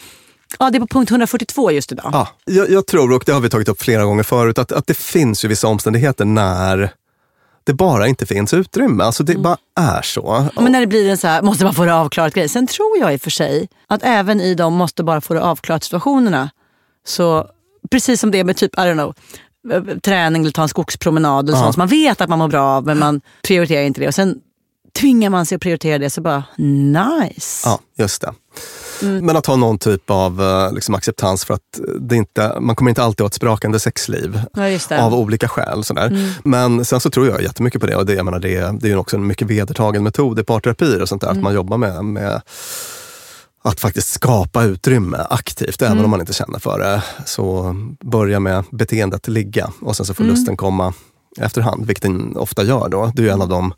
[0.59, 2.09] Ja, det är på punkt 142 just idag.
[2.13, 4.87] Ja, jag, jag tror, och det har vi tagit upp flera gånger förut, att, att
[4.87, 6.91] det finns ju vissa omständigheter när
[7.63, 9.03] det bara inte finns utrymme.
[9.03, 10.49] Alltså det bara är så.
[10.55, 12.49] Ja, Men när det blir en så här, måste bara få det avklarat grej.
[12.49, 15.41] Sen tror jag i och för sig att även i de måste bara få det
[15.41, 16.49] avklarat situationerna,
[17.05, 17.47] så
[17.91, 19.13] precis som det med typ, I don't know,
[20.03, 21.63] träning eller ta en skogspromenad eller Ja.
[21.63, 24.07] sånt som man vet att man mår bra av men man prioriterar inte det.
[24.07, 24.35] Och sen
[24.99, 27.69] tvingar man sig att prioritera det så bara nice.
[27.69, 28.33] Ja, just det.
[29.01, 29.25] Mm.
[29.25, 32.91] Men att ha någon typ av eh, liksom, acceptans för att det inte, man kommer
[32.91, 34.41] inte alltid ha ett sprakande sexliv.
[34.89, 35.01] Ja.
[35.01, 35.83] Av olika skäl.
[35.83, 36.07] Sådär.
[36.07, 36.29] Mm.
[36.43, 37.95] Men sen så tror jag jättemycket på det.
[37.95, 41.01] Och det, jag menar, det, det är ju också en mycket vedertagen metod i parterapier
[41.01, 41.27] och sånt där.
[41.27, 41.37] Mm.
[41.37, 42.41] Att man jobbar med, med
[43.69, 46.05] att faktiskt skapa utrymme aktivt, även Mm.
[46.05, 47.03] om man inte känner för det.
[47.25, 50.35] Så börja med beteendet ligga och sen så får Mm.
[50.35, 50.93] lusten komma
[51.39, 53.11] efterhand, vilket den ofta gör då.
[53.15, 53.73] Det är en av de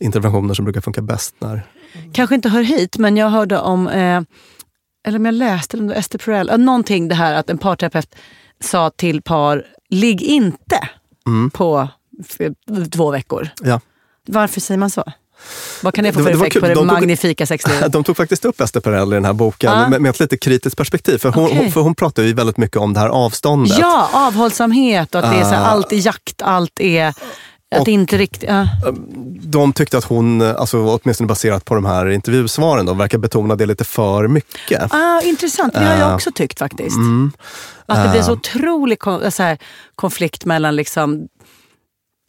[0.00, 1.66] interventioner som brukar funka bäst när
[2.12, 4.22] Kanske inte hör hit, men jag hörde om, eh,
[5.06, 8.14] eller om jag läste eller om Esther Perel, någonting det här att en parterapeut
[8.64, 10.88] sa till par, ligg inte
[11.26, 11.50] Mm.
[11.50, 11.88] på
[12.92, 13.48] två veckor.
[13.62, 13.80] Ja.
[14.26, 15.04] Varför säger man så?
[15.82, 16.62] Vad kan det få Det för det effekt kul.
[16.62, 17.92] på det De magnifika sexlivet?
[17.92, 19.88] De tog faktiskt upp Esther Perel i den här boken Ja.
[19.88, 21.18] med, med ett lite kritiskt perspektiv.
[21.18, 21.56] För hon, Okej.
[21.58, 23.78] hon, för hon pratar ju väldigt mycket om det här avståndet.
[23.78, 25.66] Ja, avhållsamhet och att det är så här, Ah.
[25.66, 27.14] allt är jakt, allt är...
[27.76, 28.48] Att det inte riktigt...
[28.48, 28.66] Ja.
[29.42, 33.66] De tyckte att hon, alltså, åtminstone baserat på de här intervjusvaren, då, verkar betona det
[33.66, 34.94] lite för mycket.
[34.94, 36.96] Ah, intressant, det har jag Eh, också tyckt faktiskt.
[36.96, 37.32] Mm.
[37.86, 39.58] Att det blir så Eh, otrolig kon- så här,
[39.94, 41.28] konflikt mellan liksom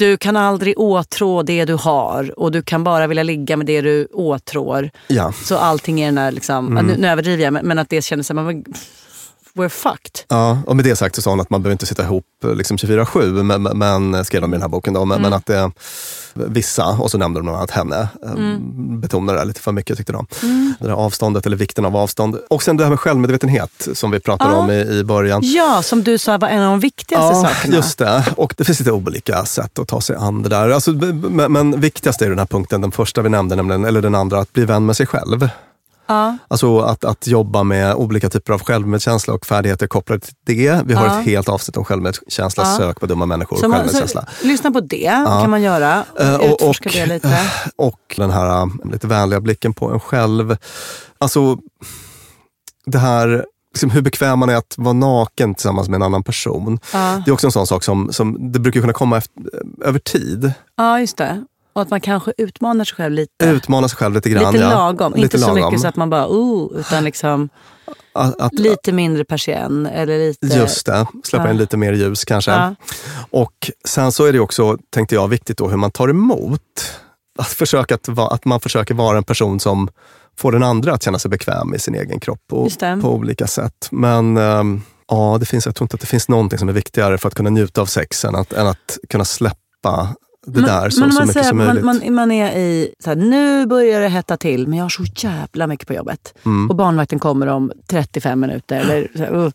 [0.01, 3.81] du kan aldrig åtrå det du har och du kan bara vilja ligga med det
[3.81, 4.89] du åtrår.
[5.07, 5.31] Ja.
[5.43, 6.85] Så allting är den där, liksom, Mm.
[6.85, 8.63] nu, nu överdriver jag, men, men att det kändes som
[9.53, 10.21] we're fucked.
[10.27, 12.55] Ja, och med det sagt så sa hon att man behöver inte sitta ihop eh,
[12.55, 14.93] liksom 24-7, men, men, skrev de i den här boken.
[14.93, 15.29] Då, men, Mm.
[15.29, 15.71] men att det,
[16.33, 18.99] vissa, och så nämnde de bland annat henne, eh, Mm.
[19.01, 20.27] betonade det lite för mycket tyckte de.
[20.43, 20.73] Mm.
[20.79, 22.37] Det där avståndet, eller vikten av avstånd.
[22.49, 24.57] Och sen det här med självmedvetenhet som vi pratade Ja.
[24.57, 25.41] om i, i början.
[25.43, 27.75] Ja, som du sa var en av de viktigaste Ja, sakerna.
[27.75, 28.23] just det.
[28.37, 30.69] Och det finns lite olika sätt att ta sig an det där.
[30.69, 34.15] Alltså, men, men viktigast är den här punkten, den första vi nämnde, nämligen, eller den
[34.15, 35.49] andra, att bli vän med sig själv.
[36.07, 36.37] Ja.
[36.47, 40.81] Alltså att, att jobba med olika typer av självmedkänsla och färdigheter kopplade till det.
[40.85, 41.19] Vi har Ja.
[41.19, 42.77] ett helt avsnitt om självmedkänsla, Ja.
[42.77, 44.25] sök på dumma människor, man, självmedkänsla.
[44.41, 44.95] så, lyssna på det,
[45.25, 45.41] Ja.
[45.41, 46.03] kan man göra.
[46.19, 47.39] Eh, och- och- det lite.
[47.75, 50.57] Och den här um, lite vänliga blicken på en själv.
[51.17, 51.57] Alltså,
[52.85, 56.79] det här, liksom hur bekväm man är att vara naken tillsammans med en annan person.
[56.93, 57.21] Ja.
[57.25, 59.33] Det är också en sån sak som, som det brukar kunna komma efter,
[59.85, 60.53] över tid.
[60.77, 61.43] Ja, just det.
[61.73, 63.45] Och att man kanske utmanar sig själv lite.
[63.45, 64.53] Utmana sig själv lite grann.
[64.53, 64.69] lite ja.
[64.69, 65.13] lagom.
[65.13, 65.65] Lite inte så lagom.
[65.65, 67.49] mycket så att man bara oh, utan liksom
[68.13, 69.85] Att, att, lite mindre persienn.
[69.85, 70.47] Eller lite...
[70.47, 71.51] Just det, släppa Ja.
[71.51, 72.51] in lite mer ljus kanske.
[72.51, 72.75] Ja.
[73.31, 76.61] Och sen så är det också, tänkte jag, viktigt då hur man tar emot.
[77.39, 79.89] Att, försöka att, att man försöker vara en person som
[80.37, 83.87] får den andra att känna sig bekväm i sin egen kropp och, på olika sätt.
[83.91, 87.17] Men ehm, ja, det finns, jag tror inte att det finns någonting som är viktigare
[87.17, 90.15] för att kunna njuta av sex än att, än att kunna släppa
[90.47, 91.85] det där så, men så man mycket säger som möjligt.
[91.85, 94.89] man, man, man är i, så här, nu börjar det hetta till men jag har
[94.89, 96.33] så jävla mycket på jobbet.
[96.45, 96.69] Mm.
[96.69, 98.79] Och barnvakten kommer om 35 minuter.
[98.79, 99.51] Eller, här, uh.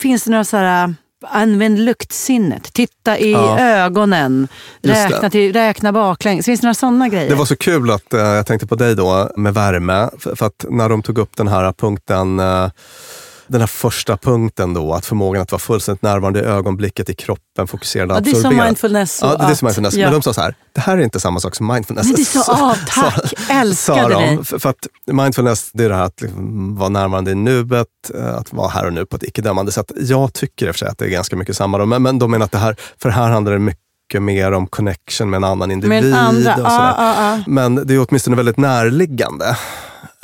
[0.00, 0.94] Finns det några så här,
[1.26, 3.60] använd luktsinnet, titta i Ja.
[3.60, 4.48] ögonen,
[4.82, 6.46] räkna, till, räkna baklänges.
[6.46, 7.28] Finns det några sådana grejer?
[7.28, 10.10] Det var så kul att eh, jag tänkte på dig då med värme.
[10.18, 12.70] För, för att när de tog upp den här punkten, eh,
[13.46, 17.66] den här första punkten då, att förmågan att vara fullständigt närvarande i ögonblicket, i kroppen,
[17.66, 19.94] fokuserad och Ja, det är som mindfulness Ja, det är som mindfulness.
[19.94, 20.06] ja.
[20.06, 22.06] Men de sa så här, det här är inte samma sak som mindfulness.
[22.06, 24.44] Men det så, ah, tack, älskade sa dig.
[24.44, 28.34] För, för att mindfulness, det är det här att liksom vara närvarande i nuet, eh,
[28.36, 29.92] att vara här och nu på ett icke-dömande sätt.
[29.96, 31.78] Jag tycker i och för sig att det är ganska mycket samma.
[31.78, 34.66] Då, men, men de menar att det här, för här handlar det mycket mer om
[34.66, 36.02] connection med en annan individ.
[36.02, 36.94] Med andra, och sådär.
[36.98, 37.42] ja, ja.
[37.46, 39.56] Men det är åtminstone väldigt närliggande.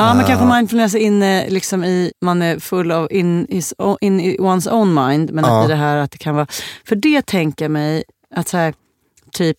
[0.03, 3.75] Ja, men kanske Eh, mindfulness är inne liksom i, man är full av in, his,
[4.01, 5.31] in one's own mind.
[5.33, 6.47] Men att det här att det kan vara,
[6.89, 8.75] för det tänker jag mig att så här,
[9.33, 9.59] typ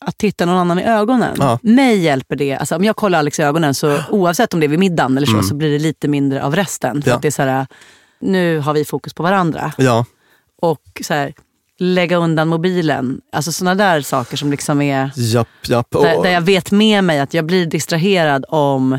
[0.00, 1.36] att titta någon annan i ögonen.
[1.38, 1.58] Ja.
[1.62, 2.54] Mig hjälper det.
[2.56, 5.26] Alltså, om jag kollar Alex i ögonen, så oavsett om det är vid middagen eller
[5.26, 5.42] så, Mm.
[5.44, 7.02] så blir det lite mindre av resten.
[7.02, 7.16] För Ja.
[7.16, 7.66] att det är så här,
[8.20, 9.72] nu har vi fokus på varandra.
[9.78, 10.04] Ja,
[10.62, 11.34] Och så här,
[11.78, 13.20] lägga undan mobilen.
[13.32, 15.10] Alltså sådana där saker som liksom är...
[15.16, 15.86] japp, japp.
[15.90, 18.98] Där, där jag vet med mig att jag blir distraherad om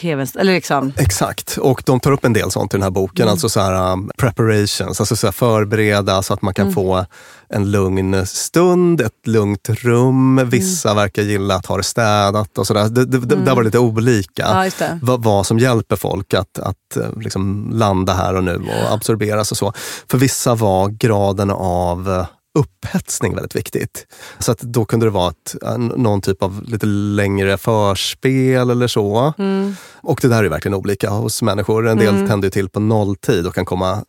[0.00, 0.92] tv eller liksom.
[0.96, 3.22] Exakt, och de tar upp en del sånt i den här boken.
[3.22, 3.32] Mm.
[3.32, 6.74] Alltså så här, um, preparations, alltså så här förbereda så att man kan Mm.
[6.74, 7.06] få
[7.48, 10.40] en lugn stund, ett lugnt rum.
[10.50, 12.88] Vissa verkar gilla att ha det städat och sådär.
[12.88, 13.44] Det, det, Mm.
[13.44, 14.42] Där var det lite olika.
[14.42, 14.98] Ja, det.
[15.02, 19.50] vad, vad som hjälper folk att, att eh, liksom landa här och nu och absorberas
[19.50, 19.72] och så.
[20.10, 22.26] För vissa var graden av eh,
[22.58, 24.06] upphetsning väldigt viktigt.
[24.38, 25.56] Så att då kunde det vara ett,
[25.96, 29.34] någon typ av lite längre förspel eller så.
[29.38, 29.74] Mm.
[30.02, 31.88] Och det där är verkligen olika hos människor.
[31.88, 32.28] En del Mm.
[32.28, 34.04] tänder till på nolltid och kan komma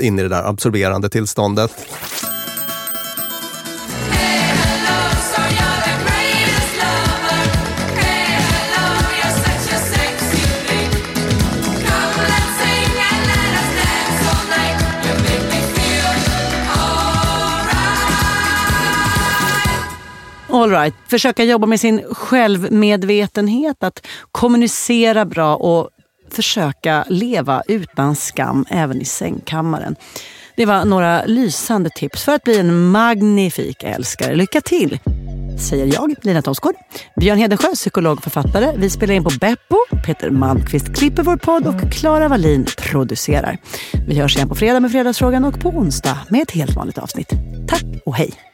[0.00, 1.70] in i det där absorberande tillståndet.
[20.64, 20.94] All right.
[21.08, 25.90] Försöka jobba med sin självmedvetenhet, att kommunicera bra och
[26.30, 29.96] försöka leva utan skam även i sängkammaren.
[30.56, 34.34] Det var några lysande tips för att bli en magnifik älskare.
[34.34, 34.98] Lycka till!
[35.68, 36.74] Säger jag, Lina Thomsgård.
[37.16, 38.72] Björn Hedensjö, psykolog och författare.
[38.76, 39.76] Vi spelar in på Beppo.
[40.06, 43.58] Peter Malmqvist klipper vår podd och Klara Wallin producerar.
[44.08, 47.32] Vi hörs igen på fredag med Fredagsfrågan och på onsdag med ett helt vanligt avsnitt.
[47.68, 48.53] Tack och hej!